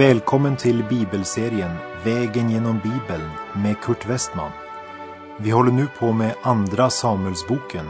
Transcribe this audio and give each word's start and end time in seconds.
Välkommen 0.00 0.56
till 0.56 0.84
bibelserien 0.84 1.70
Vägen 2.04 2.50
genom 2.50 2.78
Bibeln 2.78 3.30
med 3.64 3.80
Kurt 3.80 4.06
Westman. 4.06 4.50
Vi 5.38 5.50
håller 5.50 5.72
nu 5.72 5.86
på 5.98 6.12
med 6.12 6.34
Andra 6.42 6.90
Samuelsboken. 6.90 7.86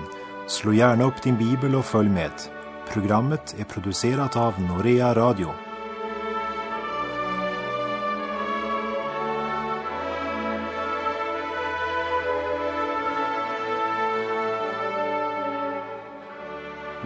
Slå 0.49 0.73
gärna 0.73 1.05
upp 1.05 1.23
din 1.23 1.37
bibel 1.39 1.75
och 1.75 1.85
följ 1.85 2.09
med. 2.09 2.31
Programmet 2.93 3.55
är 3.59 3.65
producerat 3.65 4.37
av 4.37 4.55
Norea 4.61 5.15
Radio. 5.15 5.49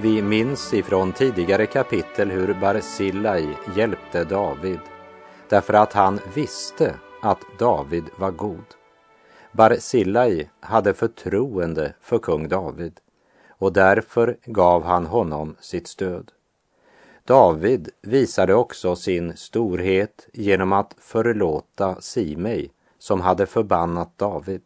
Vi 0.01 0.23
minns 0.23 0.75
ifrån 0.75 1.13
tidigare 1.13 1.67
kapitel 1.67 2.31
hur 2.31 2.55
Barsillai 2.55 3.49
hjälpte 3.77 4.25
David 4.25 4.81
därför 5.49 5.75
att 5.75 5.93
han 5.93 6.21
visste 6.35 6.95
att 7.23 7.41
David 7.59 8.05
var 8.17 8.31
god. 8.31 8.65
Barsillai 9.53 10.51
hade 10.61 10.95
förtroende 10.95 11.95
för 12.01 12.19
kung 12.19 12.49
David 12.49 13.01
och 13.49 13.73
därför 13.73 14.37
gav 14.45 14.85
han 14.85 15.07
honom 15.07 15.57
sitt 15.61 15.89
stöd. 15.89 16.33
David 17.25 17.89
visade 18.03 18.55
också 18.55 18.97
sin 18.97 19.37
storhet 19.37 20.29
genom 20.33 20.73
att 20.73 20.95
förlåta 20.99 22.01
Simei 22.01 22.71
som 22.99 23.21
hade 23.21 23.47
förbannat 23.47 24.19
David. 24.19 24.63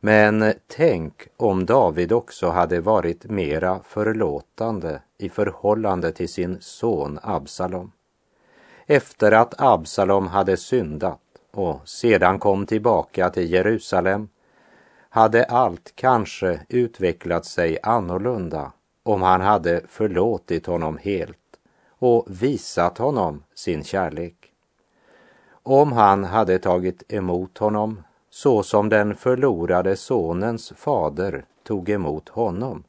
Men 0.00 0.52
tänk 0.66 1.28
om 1.36 1.66
David 1.66 2.12
också 2.12 2.48
hade 2.48 2.80
varit 2.80 3.24
mera 3.24 3.80
förlåtande 3.84 5.02
i 5.18 5.28
förhållande 5.28 6.12
till 6.12 6.28
sin 6.28 6.56
son 6.60 7.18
Absalom. 7.22 7.92
Efter 8.86 9.32
att 9.32 9.60
Absalom 9.60 10.26
hade 10.26 10.56
syndat 10.56 11.20
och 11.50 11.88
sedan 11.88 12.38
kom 12.38 12.66
tillbaka 12.66 13.30
till 13.30 13.50
Jerusalem 13.50 14.28
hade 15.08 15.44
allt 15.44 15.92
kanske 15.94 16.60
utvecklat 16.68 17.44
sig 17.44 17.78
annorlunda 17.82 18.72
om 19.02 19.22
han 19.22 19.40
hade 19.40 19.80
förlåtit 19.88 20.66
honom 20.66 20.98
helt 20.98 21.38
och 21.98 22.26
visat 22.28 22.98
honom 22.98 23.42
sin 23.54 23.84
kärlek. 23.84 24.52
Om 25.62 25.92
han 25.92 26.24
hade 26.24 26.58
tagit 26.58 27.12
emot 27.12 27.58
honom 27.58 28.02
så 28.30 28.62
som 28.62 28.88
den 28.88 29.14
förlorade 29.14 29.96
sonens 29.96 30.72
fader 30.76 31.44
tog 31.62 31.88
emot 31.88 32.28
honom, 32.28 32.84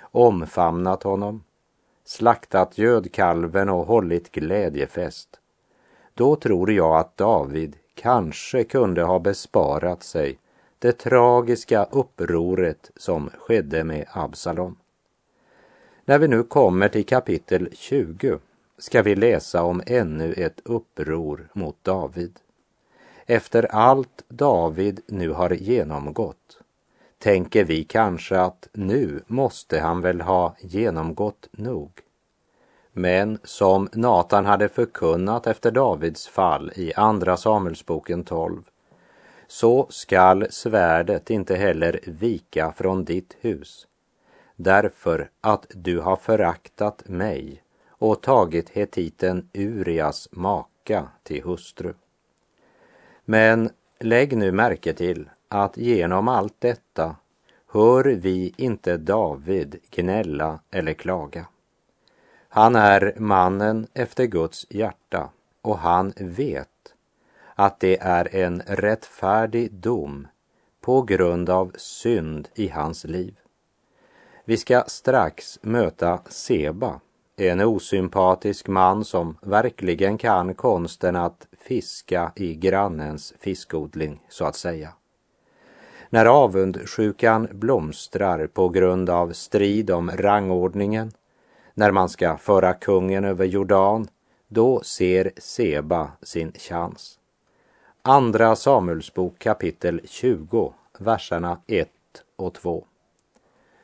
omfamnat 0.00 1.02
honom, 1.02 1.43
slaktat 2.04 2.78
gödkalven 2.78 3.68
och 3.68 3.86
hållit 3.86 4.32
glädjefest, 4.32 5.40
då 6.14 6.36
tror 6.36 6.72
jag 6.72 6.96
att 6.96 7.16
David 7.16 7.76
kanske 7.94 8.64
kunde 8.64 9.02
ha 9.02 9.18
besparat 9.18 10.02
sig 10.02 10.38
det 10.78 10.92
tragiska 10.92 11.84
upproret 11.84 12.90
som 12.96 13.30
skedde 13.38 13.84
med 13.84 14.06
Absalom. 14.10 14.76
När 16.04 16.18
vi 16.18 16.28
nu 16.28 16.42
kommer 16.42 16.88
till 16.88 17.06
kapitel 17.06 17.68
20 17.72 18.38
ska 18.78 19.02
vi 19.02 19.14
läsa 19.14 19.62
om 19.62 19.82
ännu 19.86 20.32
ett 20.32 20.60
uppror 20.64 21.48
mot 21.52 21.76
David. 21.82 22.40
Efter 23.26 23.74
allt 23.74 24.24
David 24.28 25.00
nu 25.06 25.30
har 25.30 25.50
genomgått 25.50 26.60
tänker 27.24 27.64
vi 27.64 27.84
kanske 27.84 28.40
att 28.40 28.68
nu 28.72 29.22
måste 29.26 29.80
han 29.80 30.00
väl 30.00 30.20
ha 30.20 30.56
genomgått 30.60 31.48
nog. 31.50 31.90
Men 32.92 33.38
som 33.44 33.88
Natan 33.92 34.46
hade 34.46 34.68
förkunnat 34.68 35.46
efter 35.46 35.70
Davids 35.70 36.28
fall 36.28 36.72
i 36.74 36.94
Andra 36.94 37.36
Samuelsboken 37.36 38.24
12 38.24 38.62
så 39.46 39.86
skall 39.90 40.46
svärdet 40.50 41.30
inte 41.30 41.56
heller 41.56 42.00
vika 42.06 42.72
från 42.72 43.04
ditt 43.04 43.36
hus 43.40 43.86
därför 44.56 45.30
att 45.40 45.66
du 45.70 46.00
har 46.00 46.16
föraktat 46.16 47.08
mig 47.08 47.62
och 47.88 48.22
tagit 48.22 48.70
hetiten 48.70 49.48
Urias 49.52 50.28
maka 50.32 51.08
till 51.22 51.42
hustru. 51.42 51.94
Men 53.24 53.70
lägg 54.00 54.36
nu 54.36 54.52
märke 54.52 54.92
till 54.92 55.28
att 55.54 55.76
genom 55.76 56.28
allt 56.28 56.54
detta 56.58 57.16
hör 57.72 58.04
vi 58.04 58.54
inte 58.56 58.96
David 58.96 59.76
gnälla 59.90 60.58
eller 60.70 60.92
klaga. 60.92 61.46
Han 62.48 62.76
är 62.76 63.14
mannen 63.18 63.86
efter 63.94 64.24
Guds 64.24 64.66
hjärta 64.70 65.30
och 65.62 65.78
han 65.78 66.12
vet 66.16 66.68
att 67.54 67.80
det 67.80 67.98
är 68.00 68.36
en 68.36 68.62
rättfärdig 68.66 69.72
dom 69.72 70.28
på 70.80 71.02
grund 71.02 71.50
av 71.50 71.72
synd 71.76 72.48
i 72.54 72.68
hans 72.68 73.04
liv. 73.04 73.38
Vi 74.44 74.56
ska 74.56 74.84
strax 74.86 75.58
möta 75.62 76.20
Seba, 76.28 77.00
en 77.36 77.60
osympatisk 77.60 78.68
man 78.68 79.04
som 79.04 79.36
verkligen 79.42 80.18
kan 80.18 80.54
konsten 80.54 81.16
att 81.16 81.46
fiska 81.58 82.32
i 82.36 82.54
grannens 82.54 83.34
fiskodling, 83.38 84.20
så 84.28 84.44
att 84.44 84.56
säga. 84.56 84.92
När 86.14 86.26
avundsjukan 86.26 87.48
blomstrar 87.52 88.46
på 88.46 88.68
grund 88.68 89.10
av 89.10 89.32
strid 89.32 89.90
om 89.90 90.10
rangordningen, 90.10 91.12
när 91.74 91.90
man 91.90 92.08
ska 92.08 92.36
föra 92.36 92.74
kungen 92.74 93.24
över 93.24 93.44
Jordan, 93.44 94.08
då 94.48 94.80
ser 94.82 95.32
Seba 95.36 96.10
sin 96.22 96.52
chans. 96.52 97.18
Andra 98.02 98.56
Samuelsbok 98.56 99.38
kapitel 99.38 100.00
20, 100.04 100.74
verserna 100.98 101.60
1 101.66 101.88
och 102.36 102.54
2. 102.54 102.84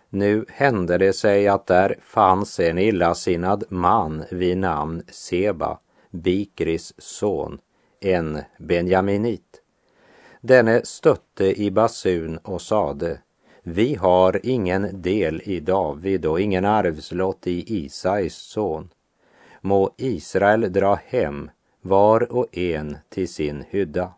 Nu 0.09 0.45
hände 0.49 0.99
det 0.99 1.13
sig 1.13 1.49
att 1.49 1.67
där 1.67 1.97
fanns 2.03 2.61
en 2.61 2.79
illasinnad 2.79 3.65
man 3.69 4.25
vid 4.31 4.59
namn 4.59 5.03
Seba, 5.09 5.79
Bikris 6.11 6.95
son, 6.99 7.59
en 8.01 8.39
benjaminit. 8.59 9.60
Denne 10.41 10.81
stötte 10.85 11.63
i 11.63 11.71
basun 11.71 12.39
och 12.39 12.63
sade, 12.63 13.21
vi 13.63 13.95
har 13.95 14.41
ingen 14.43 15.03
del 15.03 15.43
i 15.45 15.61
David 15.61 16.27
och 16.27 16.41
ingen 16.41 16.65
arvslott 16.65 17.47
i 17.47 17.85
Isais 17.85 18.35
son. 18.35 18.89
Må 19.61 19.95
Israel 19.97 20.73
dra 20.73 20.95
hem, 21.07 21.51
var 21.83 22.33
och 22.33 22.59
en 22.59 22.99
till 23.09 23.29
sin 23.29 23.65
hydda. 23.71 24.13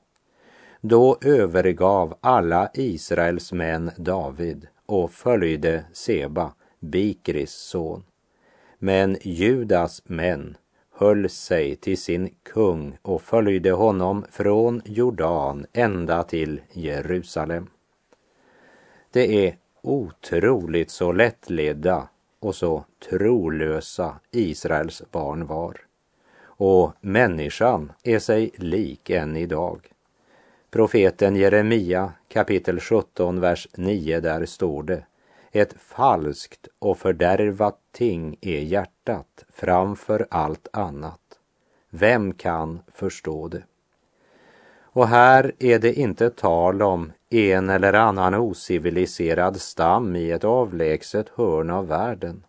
Då 0.81 1.19
övergav 1.21 2.19
alla 2.21 2.71
Israels 2.75 3.53
män 3.53 3.91
David 3.97 4.67
och 4.87 5.13
följde 5.13 5.85
Seba, 5.93 6.55
Bikris 6.81 7.53
son. 7.53 8.05
Men 8.79 9.17
Judas 9.23 10.03
män 10.05 10.57
höll 11.03 11.29
sig 11.29 11.77
till 11.77 11.99
sin 11.99 12.35
kung 12.43 12.99
och 13.03 13.23
följde 13.23 13.71
honom 13.71 14.25
från 14.31 14.83
Jordan 14.85 15.67
ända 15.73 16.23
till 16.23 16.61
Jerusalem. 16.73 17.67
Det 19.11 19.47
är 19.47 19.57
otroligt 19.83 20.91
så 20.91 21.13
lättledda 21.13 22.09
och 22.41 22.55
så 22.55 22.85
trolösa 23.11 24.15
Israels 24.31 25.03
barn 25.11 25.47
var. 25.47 25.81
Och 26.43 26.93
människan 27.01 27.93
är 28.03 28.19
sig 28.19 28.51
lik 28.57 29.11
än 29.11 29.37
idag. 29.37 29.91
Profeten 30.71 31.37
Jeremia 31.37 32.13
kapitel 32.29 32.81
17, 32.81 33.41
vers 33.41 33.69
9, 33.77 34.21
där 34.21 34.47
står 34.47 34.83
det 34.83 35.05
ett 35.53 35.75
falskt 35.79 36.69
och 36.79 36.99
fördärvat 36.99 37.79
ting 37.93 38.37
är 38.41 38.61
hjärtat 38.61 39.45
framför 39.49 40.27
allt 40.31 40.69
annat. 40.73 41.21
Vem 41.91 42.35
kan 42.35 42.81
förstå 42.93 43.49
det? 43.49 43.63
Och 44.95 45.09
här 45.09 45.53
är 45.59 45.79
det 45.79 45.95
inte 45.95 46.31
tal 46.31 46.83
om 46.83 47.13
en 47.31 47.71
eller 47.71 47.93
annan 47.93 48.35
ociviliserad 48.35 49.61
stam 49.61 50.17
i 50.17 50.31
ett 50.31 50.45
avlägset 50.45 51.29
hörn 51.29 51.71
av 51.71 51.87
världen. 51.87 52.45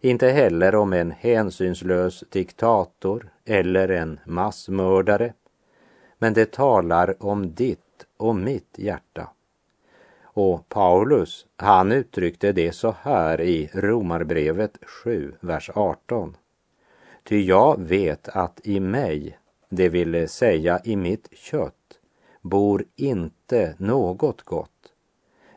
Inte 0.00 0.28
heller 0.28 0.74
om 0.74 0.92
en 0.92 1.10
hänsynslös 1.10 2.24
diktator 2.30 3.30
eller 3.44 3.88
en 3.88 4.20
massmördare. 4.26 5.32
Men 6.18 6.32
det 6.32 6.52
talar 6.52 7.22
om 7.22 7.54
ditt 7.54 8.06
och 8.16 8.36
mitt 8.36 8.74
hjärta. 8.78 9.28
Och 10.40 10.68
Paulus, 10.68 11.46
han 11.56 11.92
uttryckte 11.92 12.52
det 12.52 12.72
så 12.72 12.94
här 13.02 13.40
i 13.40 13.70
Romarbrevet 13.74 14.78
7, 14.82 15.34
vers 15.40 15.70
18. 15.74 16.36
Ty 17.24 17.40
jag 17.40 17.80
vet 17.80 18.28
att 18.28 18.60
i 18.64 18.80
mig, 18.80 19.38
det 19.68 19.88
vill 19.88 20.28
säga 20.28 20.80
i 20.84 20.96
mitt 20.96 21.28
kött, 21.32 21.98
bor 22.40 22.84
inte 22.96 23.74
något 23.78 24.42
gott. 24.42 24.92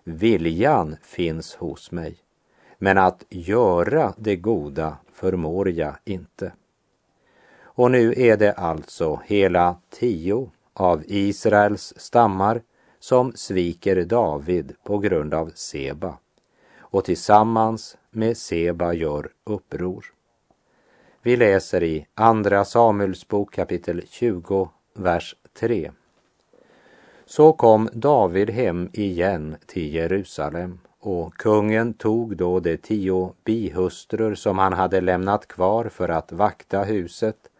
Viljan 0.04 0.96
finns 1.02 1.56
hos 1.56 1.92
mig, 1.92 2.18
men 2.78 2.98
att 2.98 3.26
göra 3.30 4.14
det 4.18 4.36
goda 4.36 4.98
förmår 5.14 5.70
jag 5.70 5.96
inte. 6.06 6.54
Och 7.62 7.92
nu 7.92 8.14
är 8.18 8.38
det 8.38 8.54
alltså 8.54 9.22
hela 9.26 9.76
tio 9.90 10.52
av 10.74 11.04
Israels 11.06 11.94
stammar 11.98 12.62
som 13.02 13.32
sviker 13.36 14.06
David 14.06 14.76
på 14.84 14.98
grund 14.98 15.34
av 15.34 15.52
Seba 15.56 16.18
och 16.80 17.06
tillsammans 17.06 17.98
med 18.10 18.38
Seba 18.38 18.94
gör 18.94 19.32
uppror. 19.44 20.06
Vi 21.22 21.38
läser 21.38 21.84
i 21.84 22.08
Andra 22.14 22.66
Samuelsbok 22.66 23.54
kapitel 23.54 24.02
20, 24.10 24.70
vers 24.94 25.36
3. 25.60 25.92
Så 27.26 27.54
kom 27.54 27.90
David 27.94 28.50
hem 28.50 28.90
igen 28.94 29.56
till 29.66 29.94
Jerusalem 29.94 30.80
och 31.00 31.34
kungen 31.34 31.94
tog 31.94 32.38
då 32.38 32.60
de 32.60 32.78
tio 32.78 33.34
bihustrur 33.44 34.36
som 34.36 34.58
han 34.58 34.74
hade 34.74 35.02
lämnat 35.02 35.48
kvar 35.48 35.90
för 35.90 36.10
att 36.10 36.32
vakta 36.32 36.84
huset 36.84 37.51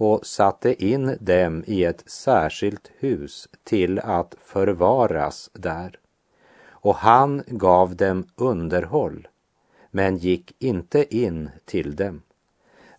och 0.00 0.26
satte 0.26 0.84
in 0.84 1.16
dem 1.20 1.64
i 1.66 1.84
ett 1.84 2.10
särskilt 2.10 2.90
hus 2.98 3.48
till 3.64 3.98
att 3.98 4.34
förvaras 4.44 5.50
där. 5.52 5.98
Och 6.68 6.94
han 6.94 7.42
gav 7.46 7.96
dem 7.96 8.26
underhåll, 8.36 9.28
men 9.90 10.16
gick 10.16 10.54
inte 10.58 11.16
in 11.16 11.50
till 11.64 11.96
dem. 11.96 12.22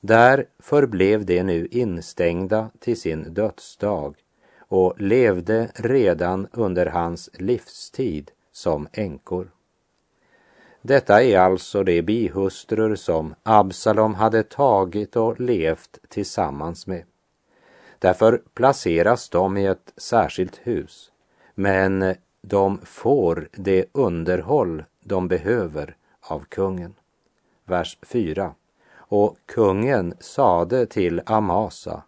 Där 0.01 0.45
förblev 0.59 1.25
de 1.25 1.43
nu 1.43 1.67
instängda 1.71 2.69
till 2.79 2.99
sin 2.99 3.33
dödsdag 3.33 4.15
och 4.59 5.01
levde 5.01 5.71
redan 5.75 6.47
under 6.51 6.85
hans 6.85 7.29
livstid 7.33 8.31
som 8.51 8.87
änkor. 8.91 9.51
Detta 10.81 11.23
är 11.23 11.39
alltså 11.39 11.83
de 11.83 12.01
bihustrur 12.01 12.95
som 12.95 13.35
Absalom 13.43 14.15
hade 14.15 14.43
tagit 14.43 15.15
och 15.15 15.39
levt 15.39 15.99
tillsammans 16.09 16.87
med. 16.87 17.03
Därför 17.99 18.41
placeras 18.53 19.29
de 19.29 19.57
i 19.57 19.65
ett 19.65 19.93
särskilt 19.97 20.59
hus, 20.63 21.11
men 21.55 22.15
de 22.41 22.79
får 22.83 23.49
det 23.51 23.85
underhåll 23.91 24.83
de 25.03 25.27
behöver 25.27 25.95
av 26.21 26.39
kungen. 26.49 26.93
Vers 27.65 27.97
4. 28.01 28.53
Och 28.95 29.37
kungen 29.45 30.13
sade 30.19 30.85
till 30.85 31.21
Amasa, 31.25 32.03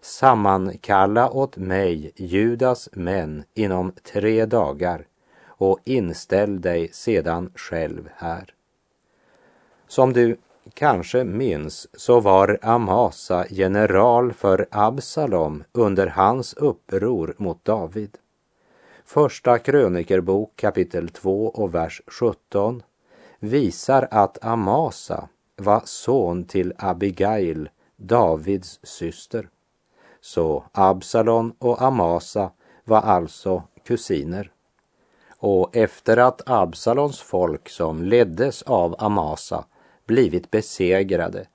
sammankalla 0.00 1.30
åt 1.30 1.56
mig 1.56 2.12
Judas 2.16 2.88
män 2.92 3.44
inom 3.54 3.92
tre 3.92 4.46
dagar 4.46 5.06
och 5.56 5.78
inställ 5.84 6.60
dig 6.60 6.88
sedan 6.92 7.50
själv 7.54 8.08
här. 8.16 8.54
Som 9.86 10.12
du 10.12 10.36
kanske 10.74 11.24
minns 11.24 11.88
så 12.00 12.20
var 12.20 12.58
Amasa 12.62 13.46
general 13.50 14.32
för 14.32 14.66
Absalom 14.70 15.64
under 15.72 16.06
hans 16.06 16.54
uppror 16.54 17.34
mot 17.38 17.64
David. 17.64 18.18
Första 19.04 19.58
krönikerbok 19.58 20.52
kapitel 20.56 21.08
2 21.08 21.46
och 21.46 21.74
vers 21.74 22.02
17 22.06 22.82
visar 23.38 24.08
att 24.10 24.44
Amasa 24.44 25.28
var 25.56 25.82
son 25.84 26.44
till 26.44 26.72
Abigail, 26.78 27.68
Davids 27.96 28.80
syster. 28.82 29.48
Så 30.20 30.64
Absalom 30.72 31.54
och 31.58 31.82
Amasa 31.82 32.50
var 32.84 33.00
alltså 33.00 33.62
kusiner. 33.84 34.53
Och 35.46 35.76
efter 35.76 36.16
att 36.16 36.42
Absalons 36.50 37.20
folk 37.20 37.68
som 37.68 38.02
leddes 38.02 38.62
av 38.62 38.96
Amasa 38.98 39.64
blivit 40.06 40.50
besegrade 40.50 41.46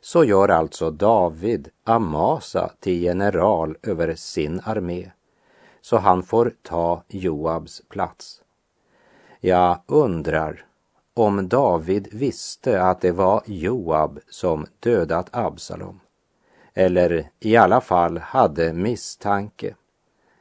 så 0.00 0.24
gör 0.24 0.48
alltså 0.48 0.90
David 0.90 1.68
Amasa 1.84 2.70
till 2.80 3.02
general 3.02 3.76
över 3.82 4.14
sin 4.14 4.60
armé 4.64 5.10
så 5.80 5.96
han 5.96 6.22
får 6.22 6.52
ta 6.62 7.02
Joabs 7.08 7.82
plats. 7.88 8.42
Jag 9.40 9.80
undrar 9.86 10.64
om 11.14 11.48
David 11.48 12.08
visste 12.12 12.82
att 12.82 13.00
det 13.00 13.12
var 13.12 13.42
Joab 13.46 14.20
som 14.30 14.66
dödat 14.80 15.28
Absalom 15.32 16.00
eller 16.74 17.30
i 17.40 17.56
alla 17.56 17.80
fall 17.80 18.18
hade 18.18 18.72
misstanke. 18.72 19.74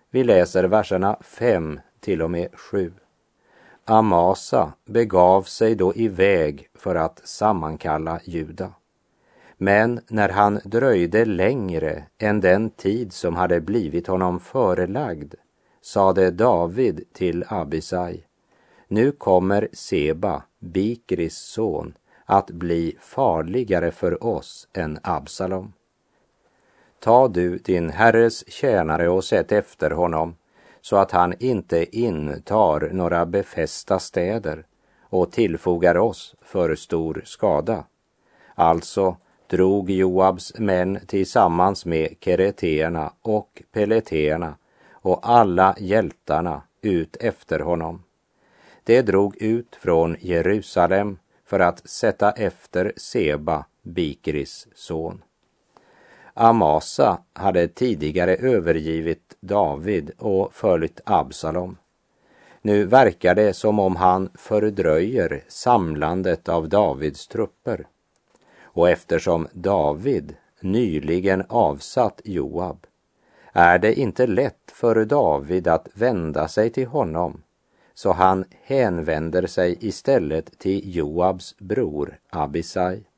Vi 0.09 0.23
läser 0.23 0.63
verserna 0.63 1.17
5 1.21 1.79
till 1.99 2.21
och 2.21 2.31
med 2.31 2.47
7. 2.53 2.93
Amasa 3.85 4.73
begav 4.85 5.41
sig 5.43 5.75
då 5.75 5.95
iväg 5.95 6.69
för 6.75 6.95
att 6.95 7.21
sammankalla 7.23 8.19
Juda. 8.23 8.73
Men 9.57 9.99
när 10.07 10.29
han 10.29 10.59
dröjde 10.63 11.25
längre 11.25 12.03
än 12.17 12.41
den 12.41 12.69
tid 12.69 13.13
som 13.13 13.35
hade 13.35 13.61
blivit 13.61 14.07
honom 14.07 14.39
förelagd 14.39 15.33
sade 15.81 16.31
David 16.31 17.03
till 17.13 17.43
Abisai, 17.47 18.23
nu 18.87 19.11
kommer 19.11 19.67
Seba, 19.73 20.43
Bikris 20.59 21.37
son, 21.37 21.93
att 22.25 22.51
bli 22.51 22.95
farligare 22.99 23.91
för 23.91 24.23
oss 24.23 24.67
än 24.73 24.99
Absalom. 25.03 25.73
Ta 26.99 27.27
du 27.27 27.57
din 27.57 27.89
herres 27.89 28.51
tjänare 28.51 29.09
och 29.09 29.23
sätt 29.23 29.51
efter 29.51 29.91
honom 29.91 30.35
så 30.89 30.97
att 30.97 31.11
han 31.11 31.33
inte 31.39 31.97
intar 31.97 32.89
några 32.93 33.25
befästa 33.25 33.99
städer 33.99 34.65
och 35.01 35.31
tillfogar 35.31 35.97
oss 35.97 36.35
för 36.41 36.75
stor 36.75 37.21
skada. 37.25 37.83
Alltså 38.55 39.17
drog 39.47 39.89
Joabs 39.89 40.53
män 40.59 40.99
tillsammans 41.07 41.85
med 41.85 42.15
kereteerna 42.21 43.13
och 43.21 43.63
peleteerna 43.71 44.55
och 44.91 45.19
alla 45.29 45.75
hjältarna 45.79 46.61
ut 46.81 47.17
efter 47.19 47.59
honom. 47.59 48.03
De 48.83 49.01
drog 49.01 49.37
ut 49.37 49.75
från 49.75 50.15
Jerusalem 50.19 51.17
för 51.45 51.59
att 51.59 51.89
sätta 51.89 52.31
efter 52.31 52.93
Seba, 52.97 53.65
Bikris 53.81 54.67
son. 54.75 55.23
Amasa 56.41 57.17
hade 57.33 57.67
tidigare 57.67 58.35
övergivit 58.35 59.37
David 59.39 60.11
och 60.17 60.53
följt 60.53 61.01
Absalom. 61.05 61.77
Nu 62.61 62.85
verkar 62.85 63.35
det 63.35 63.53
som 63.53 63.79
om 63.79 63.95
han 63.95 64.29
fördröjer 64.35 65.43
samlandet 65.47 66.49
av 66.49 66.69
Davids 66.69 67.27
trupper. 67.27 67.87
Och 68.61 68.89
eftersom 68.89 69.47
David 69.53 70.35
nyligen 70.61 71.43
avsatt 71.49 72.21
Joab 72.23 72.87
är 73.53 73.79
det 73.79 73.99
inte 73.99 74.27
lätt 74.27 74.71
för 74.73 75.05
David 75.05 75.67
att 75.67 75.87
vända 75.93 76.47
sig 76.47 76.69
till 76.69 76.87
honom 76.87 77.41
så 77.93 78.11
han 78.11 78.45
hänvänder 78.63 79.47
sig 79.47 79.77
istället 79.79 80.59
till 80.59 80.95
Joabs 80.95 81.55
bror 81.57 82.19
Abisai. 82.29 83.08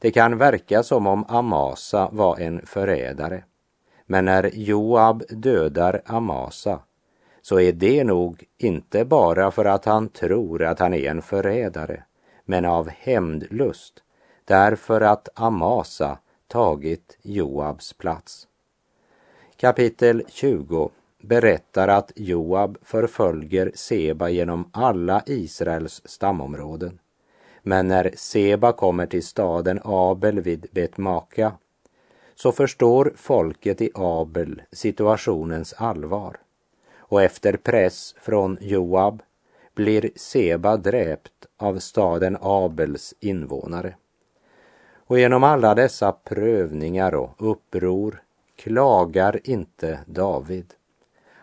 Det 0.00 0.10
kan 0.10 0.38
verka 0.38 0.82
som 0.82 1.06
om 1.06 1.24
Amasa 1.28 2.08
var 2.12 2.38
en 2.38 2.66
förrädare. 2.66 3.44
Men 4.06 4.24
när 4.24 4.50
Joab 4.54 5.22
dödar 5.28 6.02
Amasa 6.06 6.80
så 7.42 7.60
är 7.60 7.72
det 7.72 8.04
nog 8.04 8.44
inte 8.58 9.04
bara 9.04 9.50
för 9.50 9.64
att 9.64 9.84
han 9.84 10.08
tror 10.08 10.64
att 10.64 10.78
han 10.78 10.94
är 10.94 11.10
en 11.10 11.22
förrädare, 11.22 12.02
men 12.44 12.64
av 12.64 12.88
hämndlust, 12.88 14.02
därför 14.44 15.00
att 15.00 15.28
Amasa 15.34 16.18
tagit 16.48 17.18
Joabs 17.22 17.92
plats. 17.92 18.48
Kapitel 19.56 20.22
20 20.28 20.90
berättar 21.22 21.88
att 21.88 22.12
Joab 22.16 22.78
förföljer 22.82 23.72
Seba 23.74 24.28
genom 24.28 24.70
alla 24.72 25.22
Israels 25.26 26.02
stamområden. 26.04 26.98
Men 27.62 27.88
när 27.88 28.10
Seba 28.16 28.72
kommer 28.72 29.06
till 29.06 29.26
staden 29.26 29.80
Abel 29.84 30.40
vid 30.40 30.66
Betmaka 30.70 31.52
så 32.34 32.52
förstår 32.52 33.12
folket 33.16 33.80
i 33.80 33.90
Abel 33.94 34.62
situationens 34.72 35.72
allvar. 35.72 36.36
Och 36.96 37.22
efter 37.22 37.56
press 37.56 38.14
från 38.20 38.58
Joab 38.60 39.22
blir 39.74 40.10
Seba 40.16 40.76
dräpt 40.76 41.46
av 41.56 41.78
staden 41.78 42.36
Abels 42.40 43.14
invånare. 43.20 43.94
Och 45.06 45.18
genom 45.18 45.44
alla 45.44 45.74
dessa 45.74 46.12
prövningar 46.12 47.14
och 47.14 47.30
uppror 47.38 48.22
klagar 48.56 49.40
inte 49.44 50.00
David. 50.06 50.74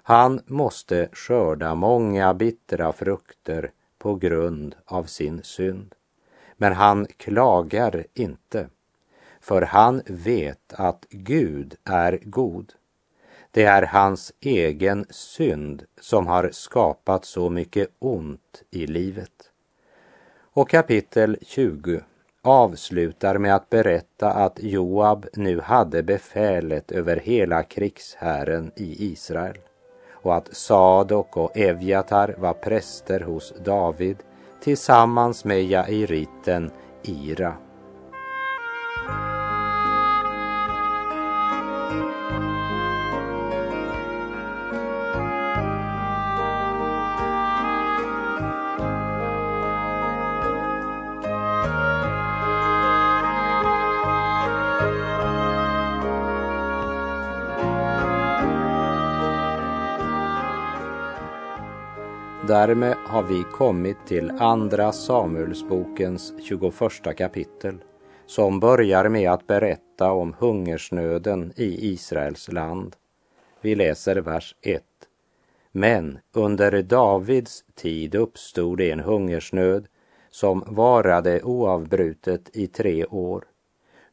Han 0.03 0.41
måste 0.45 1.09
skörda 1.13 1.75
många 1.75 2.33
bittra 2.33 2.93
frukter 2.93 3.71
på 3.97 4.15
grund 4.15 4.75
av 4.86 5.03
sin 5.03 5.43
synd. 5.43 5.95
Men 6.57 6.73
han 6.73 7.05
klagar 7.17 8.05
inte, 8.13 8.69
för 9.41 9.61
han 9.61 10.01
vet 10.05 10.73
att 10.73 11.05
Gud 11.09 11.75
är 11.83 12.19
god. 12.23 12.73
Det 13.51 13.63
är 13.63 13.81
hans 13.81 14.33
egen 14.39 15.05
synd 15.09 15.83
som 16.01 16.27
har 16.27 16.49
skapat 16.53 17.25
så 17.25 17.49
mycket 17.49 17.89
ont 17.99 18.63
i 18.71 18.87
livet. 18.87 19.51
Och 20.53 20.69
kapitel 20.69 21.37
20 21.41 22.01
avslutar 22.41 23.37
med 23.37 23.55
att 23.55 23.69
berätta 23.69 24.31
att 24.31 24.59
Joab 24.63 25.25
nu 25.33 25.59
hade 25.59 26.03
befälet 26.03 26.91
över 26.91 27.17
hela 27.17 27.63
krigshären 27.63 28.71
i 28.75 29.11
Israel 29.11 29.57
och 30.11 30.35
att 30.35 30.55
Sadok 30.55 31.37
och 31.37 31.57
Evjatar 31.57 32.35
var 32.37 32.53
präster 32.53 33.19
hos 33.19 33.53
David 33.65 34.17
tillsammans 34.67 35.45
med 35.45 35.63
Jairiten 35.63 36.71
Ira. 37.03 37.55
Därmed 62.47 62.95
har 63.05 63.23
vi 63.23 63.43
kommit 63.43 63.97
till 64.07 64.31
Andra 64.31 64.91
Samuelsbokens 64.91 66.33
21 66.43 66.73
kapitel 67.17 67.77
som 68.25 68.59
börjar 68.59 69.09
med 69.09 69.31
att 69.31 69.47
berätta 69.47 70.11
om 70.11 70.35
hungersnöden 70.39 71.53
i 71.55 71.93
Israels 71.93 72.51
land. 72.51 72.95
Vi 73.61 73.75
läser 73.75 74.15
vers 74.15 74.55
1. 74.61 74.83
Men 75.71 76.19
under 76.33 76.81
Davids 76.81 77.63
tid 77.75 78.15
uppstod 78.15 78.81
en 78.81 78.99
hungersnöd 78.99 79.87
som 80.29 80.63
varade 80.67 81.41
oavbrutet 81.43 82.49
i 82.53 82.67
tre 82.67 83.05
år. 83.05 83.43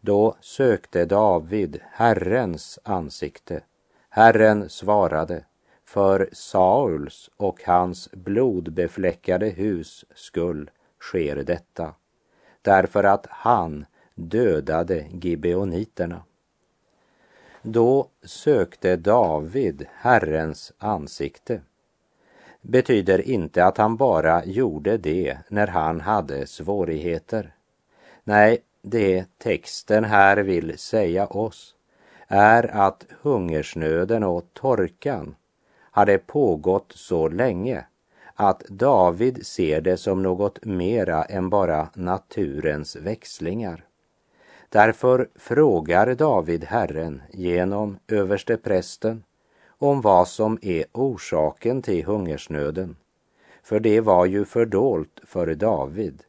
Då 0.00 0.36
sökte 0.40 1.04
David 1.04 1.80
Herrens 1.92 2.78
ansikte. 2.82 3.60
Herren 4.08 4.68
svarade, 4.68 5.44
för 5.84 6.28
Sauls 6.32 7.30
och 7.36 7.62
hans 7.64 8.08
blodbefläckade 8.12 9.48
hus 9.48 10.04
skull 10.14 10.70
sker 11.00 11.36
detta, 11.36 11.94
därför 12.62 13.04
att 13.04 13.26
han 13.30 13.86
dödade 14.14 15.06
gibeoniterna. 15.12 16.22
Då 17.62 18.08
sökte 18.22 18.96
David 18.96 19.86
Herrens 19.92 20.72
ansikte 20.78 21.60
betyder 22.64 23.28
inte 23.28 23.64
att 23.64 23.78
han 23.78 23.96
bara 23.96 24.44
gjorde 24.44 24.98
det 24.98 25.38
när 25.48 25.66
han 25.66 26.00
hade 26.00 26.46
svårigheter. 26.46 27.54
Nej, 28.24 28.58
det 28.82 29.24
texten 29.38 30.04
här 30.04 30.36
vill 30.36 30.78
säga 30.78 31.26
oss 31.26 31.74
är 32.28 32.76
att 32.76 33.06
hungersnöden 33.22 34.24
och 34.24 34.44
torkan 34.52 35.34
hade 35.94 36.18
pågått 36.18 36.92
så 36.94 37.28
länge 37.28 37.84
att 38.34 38.60
David 38.68 39.46
ser 39.46 39.80
det 39.80 39.96
som 39.96 40.22
något 40.22 40.64
mera 40.64 41.24
än 41.24 41.50
bara 41.50 41.88
naturens 41.94 42.96
växlingar. 42.96 43.84
Därför 44.68 45.28
frågar 45.34 46.14
David 46.14 46.64
Herren 46.64 47.22
genom 47.32 47.98
översteprästen 48.08 49.22
om 49.78 50.00
vad 50.00 50.28
som 50.28 50.58
är 50.62 50.84
orsaken 50.92 51.82
till 51.82 52.04
hungersnöden. 52.04 52.96
För 53.62 53.80
det 53.80 54.00
var 54.00 54.26
ju 54.26 54.44
fördolt 54.44 55.20
för 55.24 55.54
David 55.54 56.22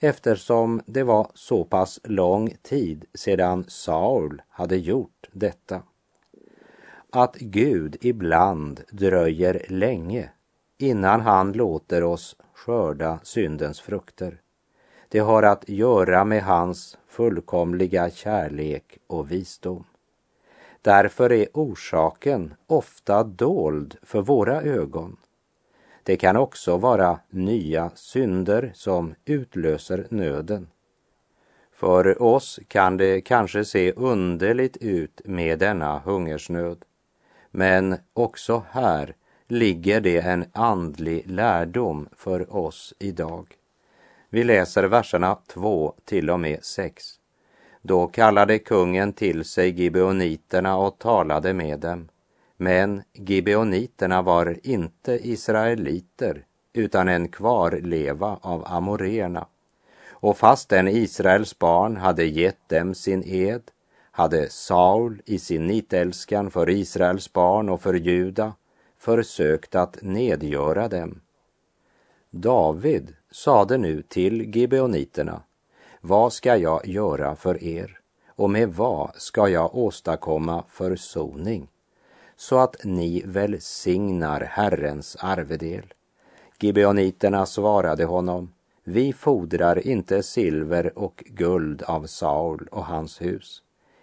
eftersom 0.00 0.82
det 0.86 1.02
var 1.02 1.30
så 1.34 1.64
pass 1.64 2.00
lång 2.04 2.54
tid 2.62 3.04
sedan 3.14 3.64
Saul 3.68 4.42
hade 4.48 4.76
gjort 4.76 5.28
detta 5.32 5.82
att 7.14 7.36
Gud 7.36 7.96
ibland 8.00 8.80
dröjer 8.90 9.66
länge 9.68 10.30
innan 10.78 11.20
han 11.20 11.52
låter 11.52 12.04
oss 12.04 12.36
skörda 12.54 13.20
syndens 13.22 13.80
frukter. 13.80 14.40
Det 15.08 15.18
har 15.18 15.42
att 15.42 15.68
göra 15.68 16.24
med 16.24 16.42
hans 16.42 16.98
fullkomliga 17.06 18.10
kärlek 18.10 18.98
och 19.06 19.30
visdom. 19.30 19.84
Därför 20.82 21.32
är 21.32 21.46
orsaken 21.54 22.54
ofta 22.66 23.24
dold 23.24 23.96
för 24.02 24.22
våra 24.22 24.62
ögon. 24.62 25.16
Det 26.02 26.16
kan 26.16 26.36
också 26.36 26.76
vara 26.76 27.18
nya 27.30 27.90
synder 27.94 28.72
som 28.74 29.14
utlöser 29.24 30.06
nöden. 30.10 30.68
För 31.72 32.22
oss 32.22 32.60
kan 32.68 32.96
det 32.96 33.20
kanske 33.20 33.64
se 33.64 33.92
underligt 33.92 34.76
ut 34.76 35.20
med 35.24 35.58
denna 35.58 35.98
hungersnöd. 35.98 36.84
Men 37.54 37.96
också 38.12 38.64
här 38.70 39.14
ligger 39.48 40.00
det 40.00 40.18
en 40.18 40.44
andlig 40.52 41.30
lärdom 41.30 42.08
för 42.16 42.56
oss 42.56 42.94
idag. 42.98 43.46
Vi 44.30 44.44
läser 44.44 44.84
verserna 44.84 45.38
2 45.46 45.94
till 46.04 46.30
och 46.30 46.40
med 46.40 46.64
6. 46.64 47.04
Då 47.82 48.06
kallade 48.06 48.58
kungen 48.58 49.12
till 49.12 49.44
sig 49.44 49.70
gibeoniterna 49.70 50.76
och 50.76 50.98
talade 50.98 51.52
med 51.52 51.80
dem. 51.80 52.08
Men 52.56 53.02
gibeoniterna 53.12 54.22
var 54.22 54.58
inte 54.62 55.28
israeliter 55.28 56.44
utan 56.72 57.08
en 57.08 57.28
kvarleva 57.28 58.38
av 58.40 58.64
amoréerna. 58.66 59.46
Och 60.10 60.36
fastän 60.36 60.88
Israels 60.88 61.58
barn 61.58 61.96
hade 61.96 62.24
gett 62.24 62.68
dem 62.68 62.94
sin 62.94 63.22
ed 63.26 63.62
hade 64.14 64.50
Saul 64.50 65.22
i 65.24 65.38
sin 65.38 65.66
nitälskan 65.66 66.50
för 66.50 66.70
Israels 66.70 67.32
barn 67.32 67.68
och 67.68 67.80
för 67.80 67.94
Juda 67.94 68.52
försökt 68.98 69.74
att 69.74 70.02
nedgöra 70.02 70.88
dem. 70.88 71.20
David 72.30 73.14
sade 73.30 73.78
nu 73.78 74.02
till 74.02 74.56
gibeoniterna, 74.56 75.42
vad 76.00 76.32
ska 76.32 76.56
jag 76.56 76.86
göra 76.86 77.36
för 77.36 77.64
er 77.64 77.98
och 78.28 78.50
med 78.50 78.74
vad 78.74 79.10
ska 79.16 79.48
jag 79.48 79.74
åstadkomma 79.74 80.64
försoning 80.68 81.68
så 82.36 82.58
att 82.58 82.76
ni 82.84 83.22
välsignar 83.26 84.40
Herrens 84.40 85.16
arvedel? 85.20 85.94
Gibeoniterna 86.60 87.46
svarade 87.46 88.04
honom, 88.04 88.52
vi 88.84 89.12
fordrar 89.12 89.86
inte 89.86 90.22
silver 90.22 90.98
och 90.98 91.24
guld 91.26 91.82
av 91.82 92.06
Saul 92.06 92.68
och 92.70 92.86
hans 92.86 93.22
hus 93.22 93.61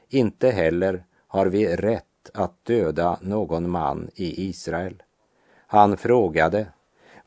inte 0.09 0.49
heller 0.49 1.03
har 1.27 1.45
vi 1.45 1.75
rätt 1.75 2.05
att 2.33 2.65
döda 2.65 3.19
någon 3.21 3.69
man 3.69 4.09
i 4.15 4.49
Israel. 4.49 5.03
Han 5.67 5.97
frågade, 5.97 6.67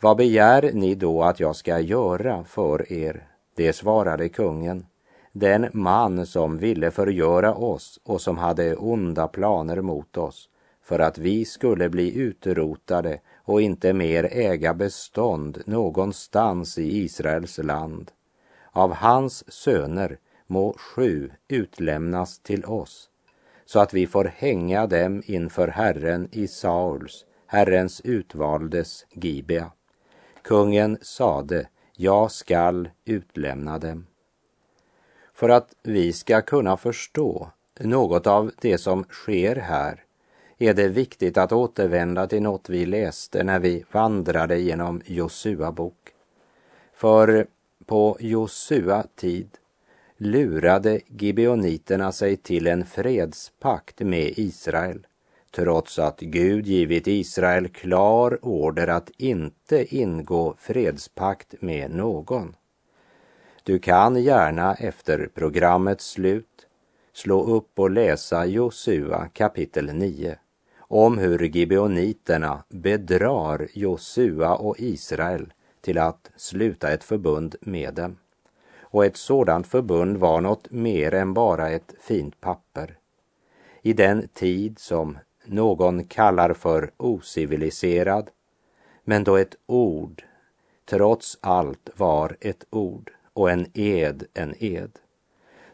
vad 0.01 0.17
begär 0.17 0.71
ni 0.73 0.95
då 0.95 1.23
att 1.23 1.41
jag 1.41 1.57
ska 1.57 1.81
göra 1.81 2.45
för 2.45 2.93
er? 2.93 3.27
Det 3.57 3.73
svarade 3.73 4.29
kungen, 4.29 4.87
den 5.33 5.69
man 5.73 6.27
som 6.27 6.59
ville 6.59 6.91
förgöra 6.91 7.55
oss 7.55 8.01
och 8.05 8.21
som 8.21 8.39
hade 8.39 8.77
onda 8.77 9.29
planer 9.29 9.81
mot 9.81 10.17
oss 10.17 10.49
för 10.83 10.99
att 10.99 11.19
vi 11.19 11.45
skulle 11.45 11.89
bli 11.89 12.17
utrotade 12.19 13.21
och 13.45 13.63
inte 13.63 13.93
mer 13.93 14.29
äga 14.33 14.75
bestånd 14.75 15.63
någonstans 15.67 16.79
i 16.79 16.99
Israels 17.05 17.59
land. 17.59 18.11
Av 18.73 18.95
hans 18.95 19.53
söner 19.53 20.19
må 20.47 20.73
sju 20.79 21.31
utlämnas 21.49 22.39
till 22.39 22.65
oss, 22.65 23.09
så 23.65 23.81
att 23.81 23.95
vi 23.95 24.07
får 24.07 24.25
hänga 24.25 24.87
dem 24.87 25.23
inför 25.27 25.69
Herren 25.69 26.29
i 26.33 26.49
Sauls, 26.49 27.25
Herrens 27.47 28.01
utvaldes 28.05 29.07
Gibea. 29.11 29.71
Kungen 30.43 30.99
sade, 31.03 31.69
jag 31.97 32.31
skall 32.31 32.89
utlämna 33.05 33.79
dem. 33.79 34.07
För 35.35 35.49
att 35.49 35.75
vi 35.83 36.13
ska 36.13 36.43
kunna 36.43 36.77
förstå 36.77 37.51
något 37.81 38.27
av 38.27 38.53
det 38.61 38.79
som 38.79 39.05
sker 39.05 39.57
här 39.57 40.05
är 40.59 40.75
det 40.75 40.89
viktigt 40.89 41.39
att 41.39 41.53
återvända 41.53 42.27
till 42.27 42.43
något 42.43 42.69
vi 42.69 42.87
läste 42.87 43.45
när 43.45 43.59
vi 43.59 43.85
vandrade 43.93 44.59
genom 44.59 45.03
Josua 45.05 45.73
bok. 45.73 46.11
För 46.95 47.47
på 47.87 48.17
Josua 48.21 49.05
tid 49.17 49.49
lurade 50.25 51.01
gibeoniterna 51.07 52.13
sig 52.13 52.37
till 52.37 52.67
en 52.67 52.87
fredspakt 52.87 54.01
med 54.01 54.33
Israel 54.37 55.07
trots 55.55 55.99
att 55.99 56.21
Gud 56.21 56.67
givit 56.67 57.07
Israel 57.07 57.69
klar 57.69 58.39
order 58.43 58.89
att 58.89 59.11
inte 59.17 59.97
ingå 59.97 60.55
fredspakt 60.59 61.55
med 61.61 61.91
någon. 61.91 62.57
Du 63.63 63.79
kan 63.79 64.23
gärna 64.23 64.75
efter 64.75 65.29
programmets 65.35 66.11
slut 66.11 66.67
slå 67.13 67.45
upp 67.45 67.79
och 67.79 67.91
läsa 67.91 68.47
Josua 68.47 69.29
kapitel 69.33 69.95
9 69.95 70.37
om 70.79 71.19
hur 71.19 71.39
gibeoniterna 71.39 72.65
bedrar 72.69 73.69
Josua 73.73 74.55
och 74.55 74.77
Israel 74.79 75.53
till 75.81 75.99
att 75.99 76.31
sluta 76.37 76.93
ett 76.93 77.05
förbund 77.05 77.57
med 77.61 77.95
dem 77.95 78.17
och 78.93 79.05
ett 79.05 79.17
sådant 79.17 79.67
förbund 79.67 80.17
var 80.17 80.41
något 80.41 80.71
mer 80.71 81.15
än 81.15 81.35
bara 81.35 81.71
ett 81.71 81.95
fint 82.01 82.41
papper. 82.41 82.97
I 83.83 83.93
den 83.93 84.29
tid 84.29 84.79
som 84.79 85.19
någon 85.45 86.05
kallar 86.05 86.55
för 86.55 86.91
ociviliserad, 86.97 88.31
men 89.05 89.25
då 89.25 89.37
ett 89.37 89.55
ord 89.67 90.25
trots 90.85 91.39
allt 91.41 91.91
var 91.97 92.37
ett 92.41 92.65
ord 92.71 93.11
och 93.33 93.51
en 93.51 93.67
ed 93.75 94.25
en 94.35 94.55
ed. 94.59 94.91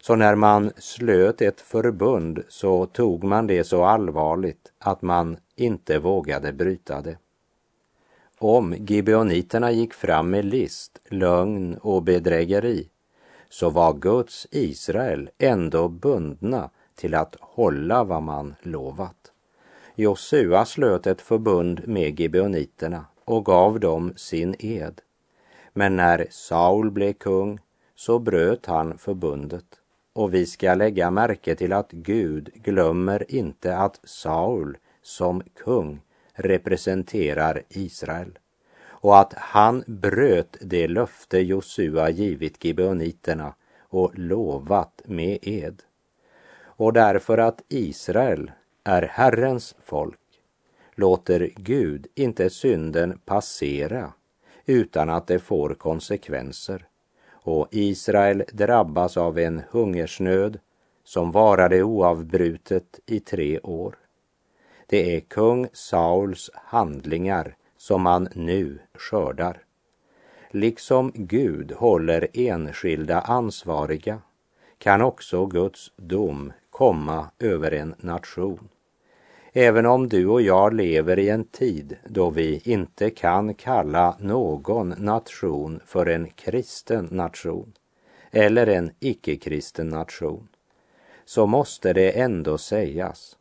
Så 0.00 0.16
när 0.16 0.34
man 0.34 0.72
slöt 0.76 1.42
ett 1.42 1.60
förbund 1.60 2.42
så 2.48 2.86
tog 2.86 3.24
man 3.24 3.46
det 3.46 3.64
så 3.64 3.84
allvarligt 3.84 4.72
att 4.78 5.02
man 5.02 5.36
inte 5.56 5.98
vågade 5.98 6.52
bryta 6.52 7.00
det. 7.00 7.18
Om 8.38 8.74
gibeoniterna 8.78 9.70
gick 9.70 9.94
fram 9.94 10.30
med 10.30 10.44
list, 10.44 11.00
lögn 11.08 11.74
och 11.74 12.02
bedrägeri 12.02 12.88
så 13.48 13.70
var 13.70 13.92
Guds 13.92 14.46
Israel 14.50 15.30
ändå 15.38 15.88
bundna 15.88 16.70
till 16.94 17.14
att 17.14 17.36
hålla 17.40 18.04
vad 18.04 18.22
man 18.22 18.54
lovat. 18.62 19.32
Josua 19.94 20.64
slöt 20.64 21.06
ett 21.06 21.20
förbund 21.20 21.88
med 21.88 22.20
gibeoniterna 22.20 23.04
och 23.24 23.44
gav 23.44 23.80
dem 23.80 24.12
sin 24.16 24.54
ed. 24.58 25.00
Men 25.72 25.96
när 25.96 26.26
Saul 26.30 26.90
blev 26.90 27.12
kung 27.12 27.60
så 27.94 28.18
bröt 28.18 28.66
han 28.66 28.98
förbundet 28.98 29.64
och 30.12 30.34
vi 30.34 30.46
ska 30.46 30.74
lägga 30.74 31.10
märke 31.10 31.54
till 31.54 31.72
att 31.72 31.92
Gud 31.92 32.50
glömmer 32.54 33.34
inte 33.34 33.76
att 33.76 34.00
Saul 34.04 34.76
som 35.02 35.42
kung 35.56 36.00
representerar 36.32 37.62
Israel 37.68 38.38
och 39.00 39.18
att 39.18 39.34
han 39.34 39.84
bröt 39.86 40.56
det 40.60 40.88
löfte 40.88 41.38
Josua 41.38 42.10
givit 42.10 42.64
gibeoniterna 42.64 43.54
och 43.80 44.18
lovat 44.18 45.02
med 45.04 45.38
ed. 45.42 45.82
Och 46.62 46.92
därför 46.92 47.38
att 47.38 47.62
Israel 47.68 48.50
är 48.84 49.02
Herrens 49.02 49.74
folk 49.84 50.20
låter 50.94 51.50
Gud 51.56 52.06
inte 52.14 52.50
synden 52.50 53.18
passera 53.24 54.12
utan 54.66 55.10
att 55.10 55.26
det 55.26 55.38
får 55.38 55.74
konsekvenser 55.74 56.86
och 57.30 57.68
Israel 57.70 58.44
drabbas 58.52 59.16
av 59.16 59.38
en 59.38 59.62
hungersnöd 59.70 60.58
som 61.04 61.30
varade 61.30 61.82
oavbrutet 61.82 63.00
i 63.06 63.20
tre 63.20 63.60
år. 63.60 63.96
Det 64.86 65.16
är 65.16 65.20
kung 65.20 65.68
Sauls 65.72 66.50
handlingar 66.54 67.56
som 67.78 68.02
man 68.02 68.28
nu 68.34 68.78
skördar. 68.94 69.62
Liksom 70.50 71.12
Gud 71.14 71.72
håller 71.72 72.28
enskilda 72.32 73.20
ansvariga 73.20 74.20
kan 74.78 75.02
också 75.02 75.46
Guds 75.46 75.92
dom 75.96 76.52
komma 76.70 77.30
över 77.38 77.70
en 77.70 77.94
nation. 77.98 78.68
Även 79.52 79.86
om 79.86 80.08
du 80.08 80.26
och 80.26 80.42
jag 80.42 80.74
lever 80.74 81.18
i 81.18 81.28
en 81.28 81.44
tid 81.44 81.96
då 82.04 82.30
vi 82.30 82.60
inte 82.64 83.10
kan 83.10 83.54
kalla 83.54 84.16
någon 84.20 84.88
nation 84.88 85.80
för 85.86 86.06
en 86.06 86.30
kristen 86.30 87.08
nation 87.10 87.72
eller 88.30 88.66
en 88.66 88.90
icke-kristen 89.00 89.88
nation, 89.88 90.48
så 91.24 91.46
måste 91.46 91.92
det 91.92 92.10
ändå 92.20 92.58
sägas 92.58 93.36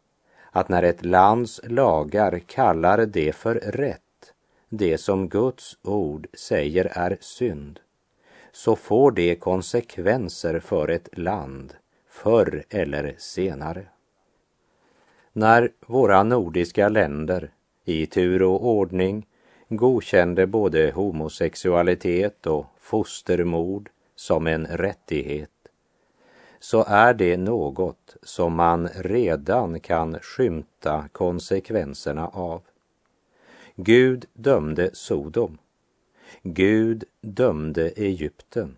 att 0.51 0.69
när 0.69 0.83
ett 0.83 1.05
lands 1.05 1.61
lagar 1.63 2.39
kallar 2.39 3.05
det 3.05 3.35
för 3.35 3.55
rätt, 3.55 4.01
det 4.69 4.97
som 4.97 5.29
Guds 5.29 5.77
ord 5.81 6.27
säger 6.33 6.85
är 6.85 7.17
synd, 7.21 7.79
så 8.51 8.75
får 8.75 9.11
det 9.11 9.35
konsekvenser 9.35 10.59
för 10.59 10.87
ett 10.87 11.17
land 11.17 11.73
förr 12.07 12.63
eller 12.69 13.15
senare. 13.17 13.85
När 15.33 15.71
våra 15.85 16.23
nordiska 16.23 16.89
länder 16.89 17.51
i 17.85 18.05
tur 18.05 18.41
och 18.41 18.65
ordning 18.65 19.27
godkände 19.69 20.47
både 20.47 20.91
homosexualitet 20.95 22.47
och 22.47 22.65
fostermord 22.79 23.89
som 24.15 24.47
en 24.47 24.67
rättighet 24.67 25.49
så 26.59 26.83
är 26.87 27.13
det 27.13 27.37
något 27.37 28.15
som 28.23 28.55
man 28.55 28.87
redan 28.87 29.79
kan 29.79 30.19
skymta 30.19 31.09
konsekvenserna 31.11 32.27
av. 32.27 32.61
Gud 33.79 34.25
dömde 34.33 34.89
Sodom. 34.93 35.57
Gud 36.43 37.03
dömde 37.21 37.89
Egypten. 37.89 38.77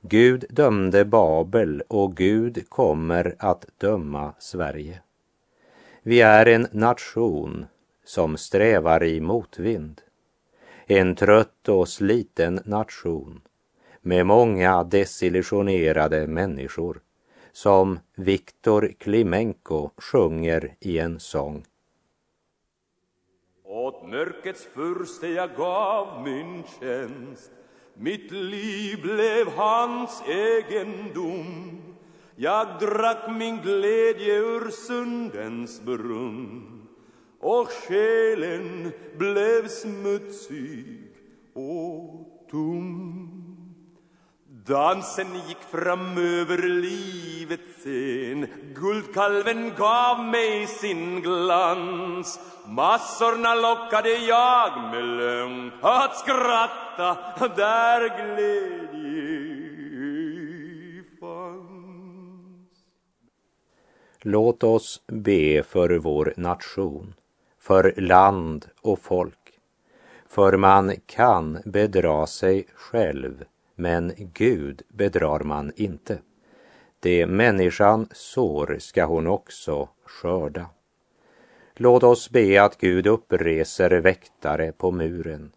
Gud 0.00 0.44
dömde 0.50 1.04
Babel 1.04 1.82
och 1.88 2.16
Gud 2.16 2.68
kommer 2.68 3.34
att 3.38 3.66
döma 3.78 4.34
Sverige. 4.38 5.00
Vi 6.02 6.20
är 6.20 6.46
en 6.46 6.66
nation 6.72 7.66
som 8.04 8.36
strävar 8.36 9.04
i 9.04 9.20
motvind. 9.20 10.00
En 10.86 11.14
trött 11.14 11.68
och 11.68 11.88
sliten 11.88 12.60
nation 12.64 13.40
med 14.00 14.26
många 14.26 14.84
desillusionerade 14.84 16.26
människor 16.26 17.00
som 17.52 17.98
Viktor 18.14 18.92
Klimenko 18.98 19.90
sjunger 19.96 20.74
i 20.80 20.98
en 20.98 21.20
sång. 21.20 21.64
Åt 23.76 24.08
mörkrets 24.08 24.64
furste 24.74 25.28
jag 25.28 25.56
gav 25.56 26.22
min 26.22 26.62
tjänst. 26.80 27.50
Mitt 27.94 28.30
liv 28.30 29.02
blev 29.02 29.48
hans 29.48 30.22
egendom. 30.28 31.82
Jag 32.36 32.66
drack 32.80 33.30
min 33.38 33.56
glädje 33.56 34.38
ur 34.38 34.70
sundens 34.70 35.82
brunn 35.82 36.86
och 37.40 37.68
själen 37.68 38.92
blev 39.18 39.68
smutsig 39.68 41.12
och 41.54 42.46
tom. 42.50 43.35
Dansen 44.66 45.34
gick 45.48 45.62
fram 45.70 46.18
över 46.18 46.58
livets 46.68 47.62
scen 47.78 48.46
Guldkalven 48.74 49.72
gav 49.78 50.24
mig 50.24 50.66
sin 50.66 51.20
glans 51.20 52.40
Massorna 52.66 53.54
lockade 53.54 54.08
jag 54.10 54.90
med 54.90 55.04
lögn 55.04 55.72
att 55.80 56.16
skratta 56.16 57.16
där 57.56 58.00
glädje 58.08 59.36
fanns. 61.20 62.68
Låt 64.20 64.62
oss 64.64 65.02
be 65.06 65.62
för 65.62 65.98
vår 65.98 66.34
nation, 66.36 67.14
för 67.58 67.94
land 67.96 68.66
och 68.80 68.98
folk. 68.98 69.38
För 70.28 70.56
man 70.56 70.92
kan 71.06 71.58
bedra 71.64 72.26
sig 72.26 72.66
själv, 72.74 73.44
men 73.76 74.12
Gud 74.16 74.82
bedrar 74.88 75.40
man 75.40 75.72
inte. 75.76 76.18
Det 77.00 77.26
människan 77.26 78.08
sår 78.12 78.76
ska 78.78 79.04
hon 79.04 79.26
också 79.26 79.88
skörda. 80.04 80.66
Låt 81.74 82.02
oss 82.02 82.30
be 82.30 82.62
att 82.62 82.78
Gud 82.78 83.06
uppreser 83.06 83.90
väktare 83.90 84.72
på 84.72 84.90
muren, 84.90 85.52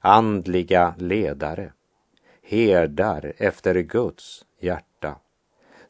andliga 0.00 0.94
ledare, 0.98 1.72
herdar 2.42 3.32
efter 3.38 3.74
Guds 3.74 4.44
hjärta 4.60 5.16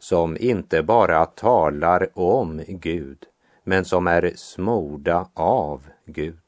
som 0.04 0.36
inte 0.40 0.82
bara 0.82 1.26
talar 1.26 2.08
om 2.18 2.62
Gud, 2.68 3.24
men 3.62 3.84
som 3.84 4.06
är 4.06 4.32
smorda 4.36 5.28
av 5.34 5.82
Gud 6.06 6.43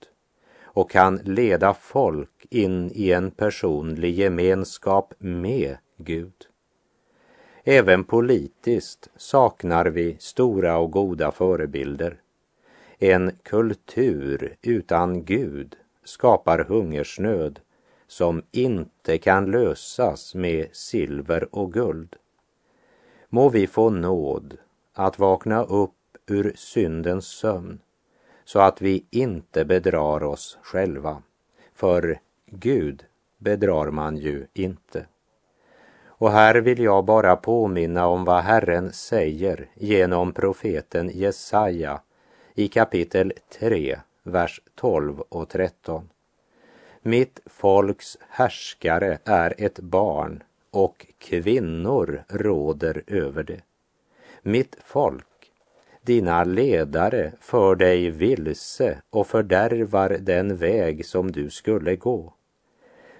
och 0.77 0.91
kan 0.91 1.17
leda 1.17 1.75
folk 1.75 2.47
in 2.51 2.91
i 2.95 3.13
en 3.13 3.31
personlig 3.31 4.15
gemenskap 4.15 5.15
med 5.19 5.77
Gud. 5.97 6.47
Även 7.65 8.05
politiskt 8.05 9.11
saknar 9.17 9.87
vi 9.87 10.17
stora 10.21 10.79
och 10.79 10.91
goda 10.91 11.33
förebilder. 11.33 12.21
En 12.99 13.33
kultur 13.43 14.57
utan 14.63 15.25
Gud 15.25 15.77
skapar 16.05 16.59
hungersnöd 16.59 17.61
som 18.07 18.43
inte 18.53 19.19
kan 19.19 19.51
lösas 19.51 20.35
med 20.35 20.69
silver 20.73 21.55
och 21.55 21.73
guld. 21.73 22.17
Må 23.29 23.49
vi 23.49 23.67
få 23.67 23.91
nåd 23.91 24.59
att 24.93 25.19
vakna 25.19 25.65
upp 25.65 25.93
ur 26.27 26.53
syndens 26.57 27.27
sömn 27.27 27.79
så 28.47 28.61
att 28.61 28.83
vi 28.83 29.05
inte 29.11 29.65
bedrar 29.65 30.23
oss 30.23 30.59
själva. 30.63 31.23
För 31.75 32.21
Gud 32.47 33.05
bedrar 33.39 33.91
man 33.91 34.17
ju 34.17 34.47
inte. 34.55 35.07
Och 36.07 36.31
här 36.31 36.55
vill 36.55 36.79
jag 36.79 37.05
bara 37.05 37.37
påminna 37.37 38.07
om 38.07 38.25
vad 38.25 38.43
Herren 38.43 38.93
säger 38.93 39.69
genom 39.75 40.33
profeten 40.33 41.11
Jesaja 41.15 42.01
i 42.55 42.69
kapitel 42.69 43.33
3, 43.59 43.99
vers 44.23 44.61
12 44.75 45.21
och 45.21 45.49
13. 45.49 46.09
Mitt 47.03 47.41
folks 47.47 48.19
härskare 48.29 49.19
är 49.25 49.55
ett 49.59 49.79
barn 49.79 50.43
och 50.71 51.07
kvinnor 51.19 52.25
råder 52.29 53.03
över 53.07 53.43
det. 53.43 53.61
Mitt 54.43 54.77
folk, 54.85 55.27
dina 56.07 56.45
ledare 56.45 57.33
för 57.41 57.75
dig 57.75 58.11
vilse 58.11 58.99
och 59.11 59.27
fördärvar 59.27 60.17
den 60.21 60.57
väg 60.57 61.07
som 61.07 61.33
du 61.33 61.51
skulle 61.51 61.97
gå. 61.97 62.35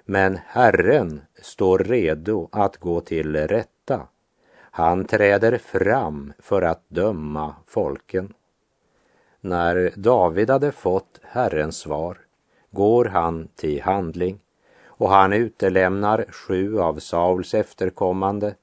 Men 0.05 0.39
Herren 0.47 1.21
står 1.43 1.79
redo 1.79 2.49
att 2.53 2.77
gå 2.77 3.01
till 3.01 3.37
rätta. 3.37 4.09
Han 4.59 5.05
träder 5.05 5.59
fram 5.59 6.33
för 6.39 6.63
att 6.63 6.85
döma 6.89 7.55
folken. 7.67 8.35
När 9.41 9.93
David 9.97 10.51
hade 10.51 10.73
fått 10.73 11.21
Herrens 11.23 11.77
svar 11.77 12.19
går 12.71 13.05
han 13.05 13.49
till 13.57 13.83
handling 13.83 14.39
och 14.85 15.11
han 15.11 15.33
utelämnar 15.33 16.27
sju 16.29 16.81
av 16.81 16.99
Sauls 16.99 17.55
efterkommande 17.55 18.55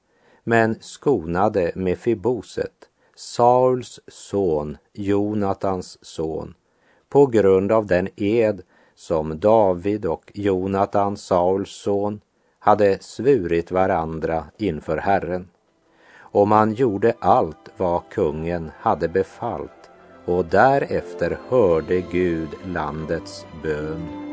men 0.44 0.76
skonade 0.80 1.72
med 1.74 1.98
Fiboset, 1.98 2.88
Sauls 3.16 4.00
son, 4.08 4.76
Jonatans 4.92 5.98
son, 6.02 6.54
på 7.08 7.26
grund 7.26 7.72
av 7.72 7.86
den 7.86 8.08
ed 8.16 8.62
som 8.94 9.40
David 9.40 10.06
och 10.06 10.30
Jonatan, 10.34 11.16
Sauls 11.16 11.70
son, 11.70 12.20
hade 12.58 12.98
svurit 13.02 13.70
varandra 13.70 14.44
inför 14.58 14.96
Herren. 14.96 15.48
Och 16.16 16.48
man 16.48 16.74
gjorde 16.74 17.14
allt 17.18 17.70
vad 17.76 18.02
kungen 18.10 18.70
hade 18.78 19.08
befallt 19.08 19.90
och 20.24 20.44
därefter 20.44 21.38
hörde 21.48 22.00
Gud 22.00 22.48
landets 22.66 23.46
bön. 23.62 24.23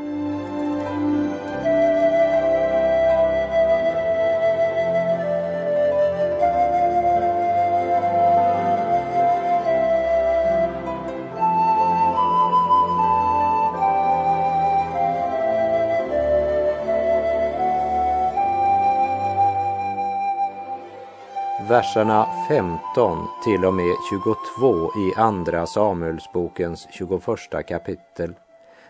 Verserna 21.71 22.27
15 22.47 23.27
till 23.43 23.65
och 23.65 23.73
med 23.73 23.95
22 24.09 24.91
i 24.97 25.13
Andra 25.17 25.65
Samuelsbokens 25.65 26.87
21 26.91 27.21
kapitel 27.67 28.33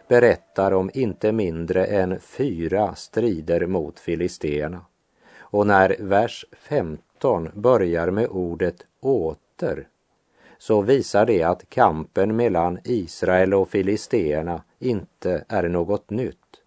berättar 0.08 0.72
om 0.72 0.92
inte 0.94 1.32
mindre 1.32 1.86
än 1.86 2.20
fyra 2.20 2.96
strider 2.96 3.68
mot 3.68 4.00
filisteerna. 4.00 4.86
Och 5.40 5.68
när 5.68 5.96
vers 6.00 6.46
15 6.58 7.50
börjar 7.54 8.12
med 8.12 8.28
ordet 8.28 8.86
åter 9.02 9.88
så 10.58 10.82
visar 10.82 11.26
det 11.26 11.44
att 11.44 11.70
kampen 11.70 12.36
mellan 12.36 12.80
Israel 12.84 13.54
och 13.54 13.70
filisteerna 13.70 14.64
inte 14.80 15.46
är 15.48 15.70
något 15.70 16.10
nytt. 16.10 16.62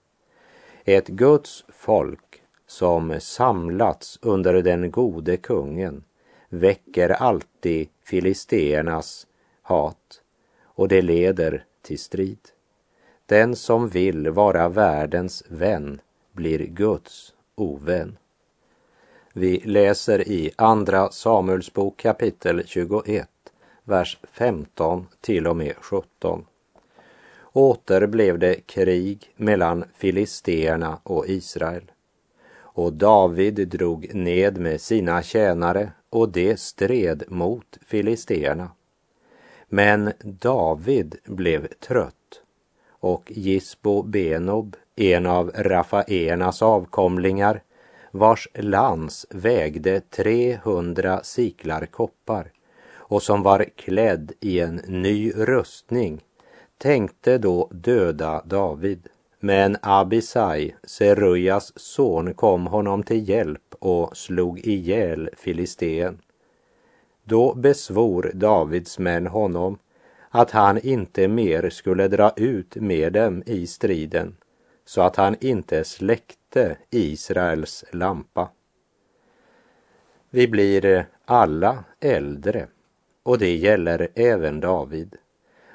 Ett 0.84 1.08
Guds 1.08 1.64
folk 1.68 2.43
som 2.74 3.20
samlats 3.20 4.18
under 4.22 4.62
den 4.62 4.90
gode 4.90 5.36
kungen 5.36 6.04
väcker 6.48 7.08
alltid 7.08 7.88
filisteernas 8.04 9.26
hat 9.62 10.22
och 10.64 10.88
det 10.88 11.02
leder 11.02 11.64
till 11.82 11.98
strid. 11.98 12.38
Den 13.26 13.56
som 13.56 13.88
vill 13.88 14.30
vara 14.30 14.68
världens 14.68 15.44
vän 15.48 16.00
blir 16.32 16.58
Guds 16.58 17.34
ovän. 17.54 18.16
Vi 19.32 19.60
läser 19.64 20.28
i 20.28 20.50
Andra 20.56 21.10
Samuelsbok 21.10 21.96
kapitel 21.96 22.62
21, 22.66 23.28
vers 23.84 24.18
15 24.32 25.06
till 25.20 25.46
och 25.46 25.56
med 25.56 25.74
17. 25.76 26.46
Åter 27.52 28.06
blev 28.06 28.38
det 28.38 28.66
krig 28.66 29.32
mellan 29.36 29.84
filisteerna 29.94 30.98
och 31.02 31.28
Israel. 31.28 31.90
Och 32.74 32.92
David 32.92 33.68
drog 33.68 34.14
ned 34.14 34.58
med 34.58 34.80
sina 34.80 35.22
tjänare 35.22 35.92
och 36.10 36.28
det 36.28 36.60
stred 36.60 37.24
mot 37.28 37.78
filisteerna. 37.86 38.70
Men 39.68 40.12
David 40.22 41.16
blev 41.24 41.66
trött 41.66 42.42
och 42.88 43.32
Gisbo 43.34 44.02
Benob, 44.02 44.76
en 44.96 45.26
av 45.26 45.50
Rafaenas 45.54 46.62
avkomlingar, 46.62 47.62
vars 48.10 48.48
lans 48.54 49.26
vägde 49.30 50.00
300 50.00 51.20
siklar 51.22 51.86
koppar 51.86 52.52
och 52.92 53.22
som 53.22 53.42
var 53.42 53.64
klädd 53.76 54.32
i 54.40 54.60
en 54.60 54.80
ny 54.86 55.32
rustning, 55.32 56.20
tänkte 56.78 57.38
då 57.38 57.68
döda 57.72 58.42
David. 58.44 59.08
Men 59.44 59.76
Abisai, 59.82 60.74
Serujas 60.84 61.72
son, 61.78 62.34
kom 62.34 62.66
honom 62.66 63.02
till 63.02 63.28
hjälp 63.28 63.74
och 63.78 64.16
slog 64.16 64.58
ihjäl 64.58 65.30
filisteen. 65.36 66.18
Då 67.24 67.54
besvor 67.54 68.30
Davids 68.34 68.98
män 68.98 69.26
honom 69.26 69.78
att 70.28 70.50
han 70.50 70.78
inte 70.78 71.28
mer 71.28 71.70
skulle 71.70 72.08
dra 72.08 72.32
ut 72.36 72.76
med 72.76 73.12
dem 73.12 73.42
i 73.46 73.66
striden 73.66 74.36
så 74.84 75.02
att 75.02 75.16
han 75.16 75.36
inte 75.40 75.84
släckte 75.84 76.76
Israels 76.90 77.84
lampa. 77.92 78.48
Vi 80.30 80.48
blir 80.48 81.06
alla 81.24 81.84
äldre 82.00 82.66
och 83.22 83.38
det 83.38 83.56
gäller 83.56 84.08
även 84.14 84.60
David. 84.60 85.16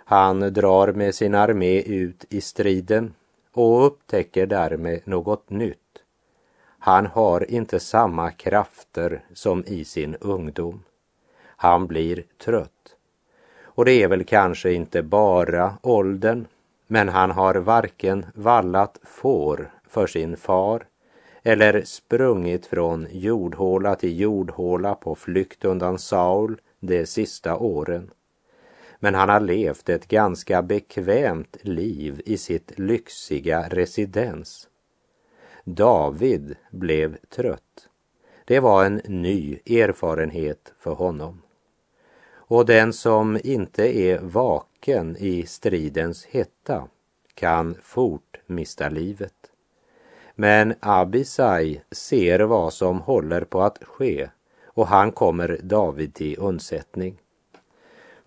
Han 0.05 0.39
drar 0.39 0.91
med 0.91 1.15
sin 1.15 1.35
armé 1.35 1.81
ut 1.81 2.25
i 2.29 2.41
striden 2.41 3.13
och 3.59 3.85
upptäcker 3.85 4.45
därmed 4.45 5.01
något 5.03 5.49
nytt. 5.49 5.77
Han 6.79 7.05
har 7.05 7.51
inte 7.51 7.79
samma 7.79 8.31
krafter 8.31 9.23
som 9.33 9.63
i 9.67 9.85
sin 9.85 10.15
ungdom. 10.15 10.83
Han 11.45 11.87
blir 11.87 12.23
trött. 12.43 12.95
Och 13.61 13.85
det 13.85 14.03
är 14.03 14.07
väl 14.07 14.23
kanske 14.23 14.73
inte 14.73 15.03
bara 15.03 15.73
åldern, 15.81 16.47
men 16.87 17.09
han 17.09 17.31
har 17.31 17.55
varken 17.55 18.25
vallat 18.35 18.99
får 19.03 19.71
för 19.87 20.07
sin 20.07 20.37
far 20.37 20.85
eller 21.43 21.81
sprungit 21.81 22.65
från 22.65 23.07
jordhåla 23.11 23.95
till 23.95 24.19
jordhåla 24.19 24.95
på 24.95 25.15
flykt 25.15 25.65
undan 25.65 25.99
Saul 25.99 26.61
de 26.79 27.05
sista 27.05 27.57
åren 27.57 28.11
men 28.99 29.15
han 29.15 29.29
har 29.29 29.39
levt 29.39 29.89
ett 29.89 30.07
ganska 30.07 30.61
bekvämt 30.61 31.57
liv 31.61 32.21
i 32.25 32.37
sitt 32.37 32.79
lyxiga 32.79 33.67
residens. 33.69 34.69
David 35.63 36.55
blev 36.71 37.17
trött. 37.29 37.89
Det 38.45 38.59
var 38.59 38.85
en 38.85 39.01
ny 39.05 39.59
erfarenhet 39.65 40.73
för 40.79 40.93
honom. 40.93 41.41
Och 42.31 42.65
den 42.65 42.93
som 42.93 43.39
inte 43.43 43.97
är 43.97 44.19
vaken 44.19 45.17
i 45.19 45.45
stridens 45.45 46.25
hetta 46.25 46.87
kan 47.33 47.75
fort 47.83 48.39
mista 48.45 48.89
livet. 48.89 49.33
Men 50.35 50.73
Abisai 50.79 51.81
ser 51.91 52.39
vad 52.39 52.73
som 52.73 52.99
håller 52.99 53.41
på 53.41 53.61
att 53.61 53.83
ske 53.83 54.29
och 54.65 54.87
han 54.87 55.11
kommer 55.11 55.59
David 55.63 56.13
till 56.13 56.35
undsättning. 56.39 57.17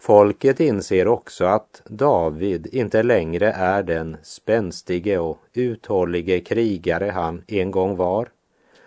Folket 0.03 0.61
inser 0.61 1.09
också 1.09 1.45
att 1.45 1.83
David 1.85 2.67
inte 2.73 3.03
längre 3.03 3.53
är 3.53 3.83
den 3.83 4.17
spänstige 4.23 5.19
och 5.19 5.39
uthållige 5.53 6.41
krigare 6.41 7.11
han 7.11 7.43
en 7.47 7.71
gång 7.71 7.97
var 7.97 8.29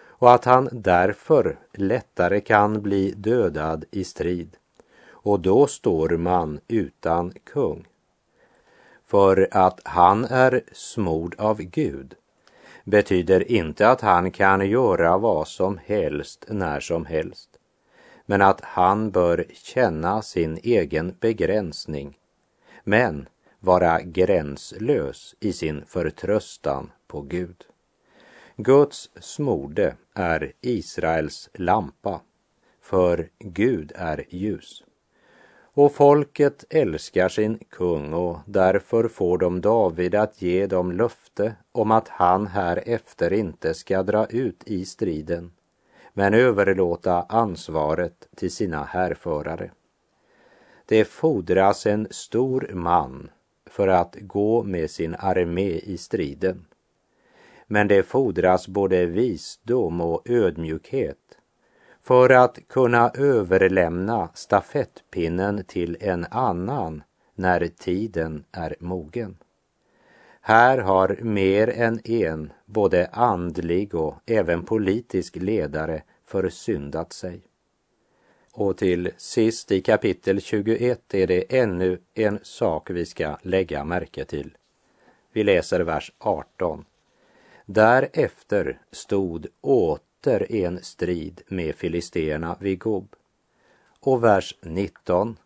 och 0.07 0.33
att 0.33 0.45
han 0.45 0.69
därför 0.71 1.57
lättare 1.73 2.39
kan 2.39 2.81
bli 2.81 3.11
dödad 3.11 3.85
i 3.91 4.03
strid. 4.03 4.57
Och 5.09 5.39
då 5.39 5.67
står 5.67 6.09
man 6.09 6.59
utan 6.67 7.33
kung. 7.43 7.87
För 9.05 9.47
att 9.51 9.79
han 9.83 10.25
är 10.25 10.61
smord 10.71 11.35
av 11.37 11.61
Gud 11.61 12.15
betyder 12.83 13.51
inte 13.51 13.89
att 13.89 14.01
han 14.01 14.31
kan 14.31 14.69
göra 14.69 15.17
vad 15.17 15.47
som 15.47 15.79
helst 15.85 16.45
när 16.49 16.79
som 16.79 17.05
helst 17.05 17.54
men 18.25 18.41
att 18.41 18.61
han 18.61 19.11
bör 19.11 19.45
känna 19.53 20.21
sin 20.21 20.59
egen 20.63 21.15
begränsning, 21.19 22.17
men 22.83 23.27
vara 23.59 24.01
gränslös 24.01 25.35
i 25.39 25.53
sin 25.53 25.85
förtröstan 25.85 26.91
på 27.07 27.21
Gud. 27.21 27.65
Guds 28.57 29.09
smorde 29.19 29.95
är 30.13 30.53
Israels 30.61 31.49
lampa, 31.53 32.21
för 32.81 33.29
Gud 33.39 33.91
är 33.95 34.25
ljus. 34.29 34.83
Och 35.77 35.91
folket 35.91 36.65
älskar 36.69 37.29
sin 37.29 37.59
kung 37.69 38.13
och 38.13 38.39
därför 38.45 39.07
får 39.07 39.37
de 39.37 39.61
David 39.61 40.15
att 40.15 40.41
ge 40.41 40.67
dem 40.67 40.91
löfte 40.91 41.55
om 41.71 41.91
att 41.91 42.07
han 42.07 42.47
här 42.47 42.83
efter 42.85 43.33
inte 43.33 43.73
ska 43.73 44.03
dra 44.03 44.25
ut 44.25 44.63
i 44.65 44.85
striden 44.85 45.51
men 46.17 46.33
överlåta 46.33 47.21
ansvaret 47.21 48.27
till 48.35 48.51
sina 48.51 48.83
härförare. 48.83 49.71
Det 50.85 51.05
fordras 51.05 51.85
en 51.85 52.07
stor 52.11 52.69
man 52.73 53.29
för 53.65 53.87
att 53.87 54.15
gå 54.21 54.63
med 54.63 54.91
sin 54.91 55.15
armé 55.19 55.71
i 55.71 55.97
striden. 55.97 56.65
Men 57.67 57.87
det 57.87 58.03
fordras 58.03 58.67
både 58.67 59.05
visdom 59.05 60.01
och 60.01 60.29
ödmjukhet 60.29 61.37
för 62.01 62.29
att 62.29 62.59
kunna 62.67 63.09
överlämna 63.09 64.29
stafettpinnen 64.33 65.63
till 65.63 65.97
en 65.99 66.25
annan 66.31 67.03
när 67.35 67.67
tiden 67.67 68.43
är 68.51 68.75
mogen. 68.79 69.37
Här 70.47 70.77
har 70.77 71.17
mer 71.21 71.69
än 71.69 71.99
en, 72.03 72.53
både 72.65 73.07
andlig 73.07 73.95
och 73.95 74.15
även 74.25 74.65
politisk 74.65 75.35
ledare, 75.35 76.03
försyndat 76.25 77.13
sig. 77.13 77.41
Och 78.51 78.77
till 78.77 79.11
sist 79.17 79.71
i 79.71 79.81
kapitel 79.81 80.41
21 80.41 81.13
är 81.13 81.27
det 81.27 81.57
ännu 81.57 81.99
en 82.13 82.39
sak 82.43 82.89
vi 82.89 83.05
ska 83.05 83.37
lägga 83.41 83.83
märke 83.83 84.25
till. 84.25 84.57
Vi 85.33 85.43
läser 85.43 85.79
vers 85.79 86.11
18. 86.17 86.85
Därefter 87.65 88.79
stod 88.91 89.47
åter 89.61 90.51
en 90.51 90.83
strid 90.83 91.41
med 91.47 91.75
filisterna 91.75 92.57
vid 92.59 92.79
Gob. 92.79 93.15
Och 93.99 94.23
vers 94.23 94.55
19. 94.61 95.37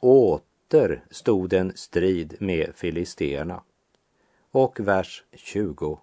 Åter 0.00 1.04
stod 1.10 1.52
en 1.52 1.72
strid 1.76 2.36
med 2.40 2.70
filisterna. 2.74 3.62
Och 4.58 4.80
vers 4.80 5.24
20. 5.32 5.98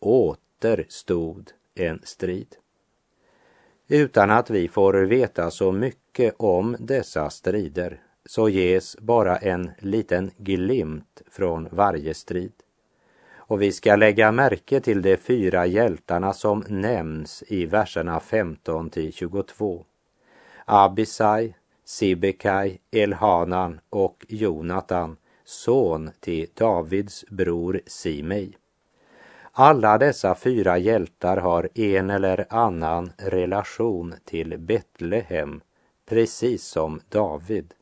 Åter 0.00 0.86
stod 0.88 1.50
en 1.74 2.00
strid. 2.04 2.56
Utan 3.88 4.30
att 4.30 4.50
vi 4.50 4.68
får 4.68 4.94
veta 4.94 5.50
så 5.50 5.72
mycket 5.72 6.34
om 6.38 6.76
dessa 6.78 7.30
strider 7.30 8.02
så 8.24 8.48
ges 8.48 8.96
bara 8.96 9.36
en 9.36 9.70
liten 9.78 10.30
glimt 10.36 11.22
från 11.30 11.68
varje 11.70 12.14
strid. 12.14 12.52
Och 13.36 13.62
vi 13.62 13.72
ska 13.72 13.96
lägga 13.96 14.32
märke 14.32 14.80
till 14.80 15.02
de 15.02 15.16
fyra 15.16 15.66
hjältarna 15.66 16.32
som 16.32 16.64
nämns 16.68 17.44
i 17.46 17.66
verserna 17.66 18.20
15 18.20 18.90
till 18.90 19.12
22. 19.12 19.84
Abisai, 20.64 21.54
Sibekai, 21.84 22.78
Elhanan 22.90 23.80
och 23.90 24.26
Jonatan, 24.28 25.16
son 25.48 26.10
till 26.20 26.46
Davids 26.54 27.24
bror 27.28 27.80
Simei. 27.86 28.56
Alla 29.52 29.98
dessa 29.98 30.34
fyra 30.34 30.78
hjältar 30.78 31.36
har 31.36 31.68
en 31.74 32.10
eller 32.10 32.46
annan 32.50 33.12
relation 33.16 34.14
till 34.24 34.58
Betlehem, 34.58 35.60
precis 36.06 36.64
som 36.64 37.00
David. 37.08 37.74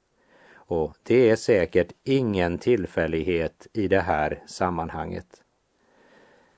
Och 0.55 0.95
det 1.03 1.31
är 1.31 1.37
säkert 1.37 1.93
ingen 2.05 2.59
tillfällighet 2.59 3.67
i 3.73 3.89
det 3.89 4.01
här 4.01 4.43
sammanhanget. 4.47 5.43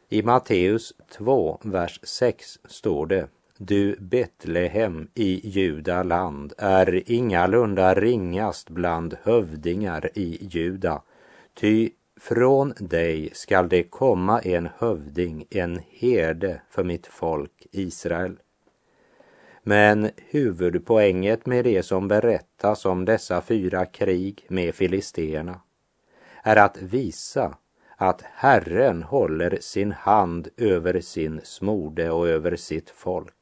I 0.09 0.23
Matteus 0.23 0.92
2, 1.11 1.61
vers 1.62 2.01
6 2.03 2.59
står 2.64 3.07
det 3.07 3.29
du 3.61 3.97
Betlehem 4.01 5.09
i 5.14 5.49
Juda 5.49 6.03
land 6.03 6.53
är 6.59 7.11
ingalunda 7.11 7.94
ringast 7.94 8.71
bland 8.71 9.16
hövdingar 9.23 10.11
i 10.14 10.38
Juda, 10.51 11.03
ty 11.55 11.90
från 12.21 12.75
dig 12.79 13.31
skall 13.33 13.68
det 13.68 13.83
komma 13.83 14.40
en 14.40 14.68
hövding, 14.79 15.47
en 15.51 15.81
herde 15.90 16.61
för 16.71 16.85
mitt 16.85 17.07
folk 17.07 17.66
Israel. 17.71 18.37
Men 19.62 20.11
huvudpoänget 20.16 21.47
med 21.47 21.64
det 21.64 21.83
som 21.83 22.09
berättas 22.09 22.85
om 22.85 23.05
dessa 23.05 23.42
fyra 23.42 23.87
krig 23.87 24.47
med 24.49 24.75
filisterna 24.75 25.61
är 26.42 26.57
att 26.57 26.83
visa 26.83 27.57
att 27.97 28.23
Herren 28.23 29.03
håller 29.03 29.59
sin 29.61 29.92
hand 29.92 30.49
över 30.57 31.01
sin 31.01 31.40
smorde 31.44 32.11
och 32.11 32.29
över 32.29 32.57
sitt 32.57 32.90
folk. 32.90 33.38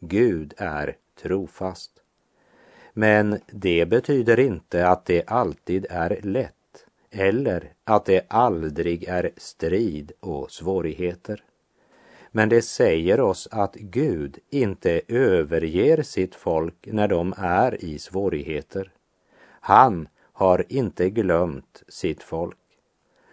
Gud 0.00 0.54
är 0.56 0.96
trofast. 1.22 1.90
Men 2.92 3.40
det 3.46 3.86
betyder 3.86 4.40
inte 4.40 4.88
att 4.88 5.06
det 5.06 5.26
alltid 5.26 5.86
är 5.90 6.20
lätt 6.22 6.54
eller 7.10 7.72
att 7.84 8.04
det 8.04 8.26
aldrig 8.28 9.04
är 9.04 9.30
strid 9.36 10.12
och 10.20 10.50
svårigheter. 10.50 11.44
Men 12.30 12.48
det 12.48 12.62
säger 12.62 13.20
oss 13.20 13.48
att 13.50 13.74
Gud 13.74 14.38
inte 14.50 15.00
överger 15.08 16.02
sitt 16.02 16.34
folk 16.34 16.86
när 16.86 17.08
de 17.08 17.34
är 17.36 17.84
i 17.84 17.98
svårigheter. 17.98 18.92
Han 19.60 20.08
har 20.32 20.64
inte 20.68 21.10
glömt 21.10 21.82
sitt 21.88 22.22
folk. 22.22 22.56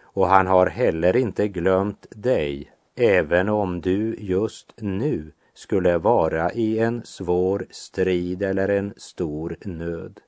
Och 0.00 0.28
han 0.28 0.46
har 0.46 0.66
heller 0.66 1.16
inte 1.16 1.48
glömt 1.48 2.06
dig, 2.10 2.72
även 2.94 3.48
om 3.48 3.80
du 3.80 4.16
just 4.18 4.74
nu 4.76 5.32
skulle 5.58 5.98
vara 5.98 6.52
i 6.52 6.78
en 6.78 7.02
svår 7.04 7.66
strid 7.70 8.42
eller 8.42 8.68
en 8.68 8.94
stor 8.96 9.56
nöd 9.64 10.20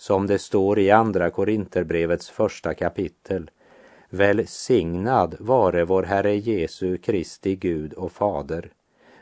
som 0.00 0.26
det 0.26 0.38
står 0.38 0.78
i 0.78 0.90
Andra 0.90 1.30
Korinterbrevets 1.30 2.30
första 2.30 2.74
kapitel. 2.74 3.50
Välsignad 4.08 5.36
vare 5.38 5.84
vår 5.84 6.02
Herre 6.02 6.36
Jesu 6.36 6.96
Kristi 6.96 7.56
Gud 7.56 7.92
och 7.92 8.12
Fader, 8.12 8.72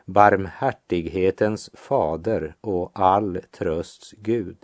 barmhärtighetens 0.05 1.71
fader 1.75 2.55
och 2.61 2.91
all 2.95 3.41
trösts 3.59 4.13
Gud. 4.13 4.57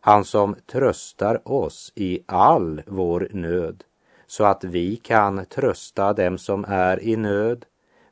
Han 0.00 0.24
som 0.24 0.56
tröstar 0.66 1.48
oss 1.48 1.92
i 1.94 2.20
all 2.26 2.82
vår 2.86 3.28
nöd, 3.32 3.84
så 4.26 4.44
att 4.44 4.64
vi 4.64 4.96
kan 4.96 5.46
trösta 5.46 6.12
dem 6.12 6.38
som 6.38 6.64
är 6.68 7.02
i 7.02 7.16
nöd 7.16 7.64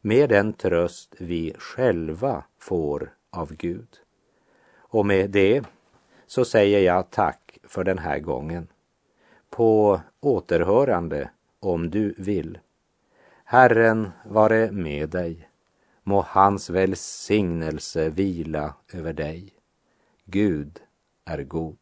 med 0.07 0.29
den 0.29 0.53
tröst 0.53 1.15
vi 1.19 1.55
själva 1.59 2.45
får 2.59 3.15
av 3.31 3.55
Gud. 3.55 3.89
Och 4.77 5.07
med 5.07 5.31
det 5.31 5.65
så 6.27 6.45
säger 6.45 6.81
jag 6.81 7.11
tack 7.11 7.59
för 7.63 7.85
den 7.85 7.99
här 7.99 8.19
gången. 8.19 8.67
På 9.51 10.01
återhörande 10.21 11.31
om 11.61 11.91
du 11.91 12.15
vill. 12.19 12.59
Herren 13.45 14.11
vare 14.25 14.73
med 14.73 15.09
dig. 15.09 15.49
Må 16.03 16.21
hans 16.21 16.71
välsignelse 16.71 18.11
vila 18.11 18.75
över 18.93 19.13
dig. 19.13 19.53
Gud 20.25 20.81
är 21.25 21.43
god. 21.43 21.79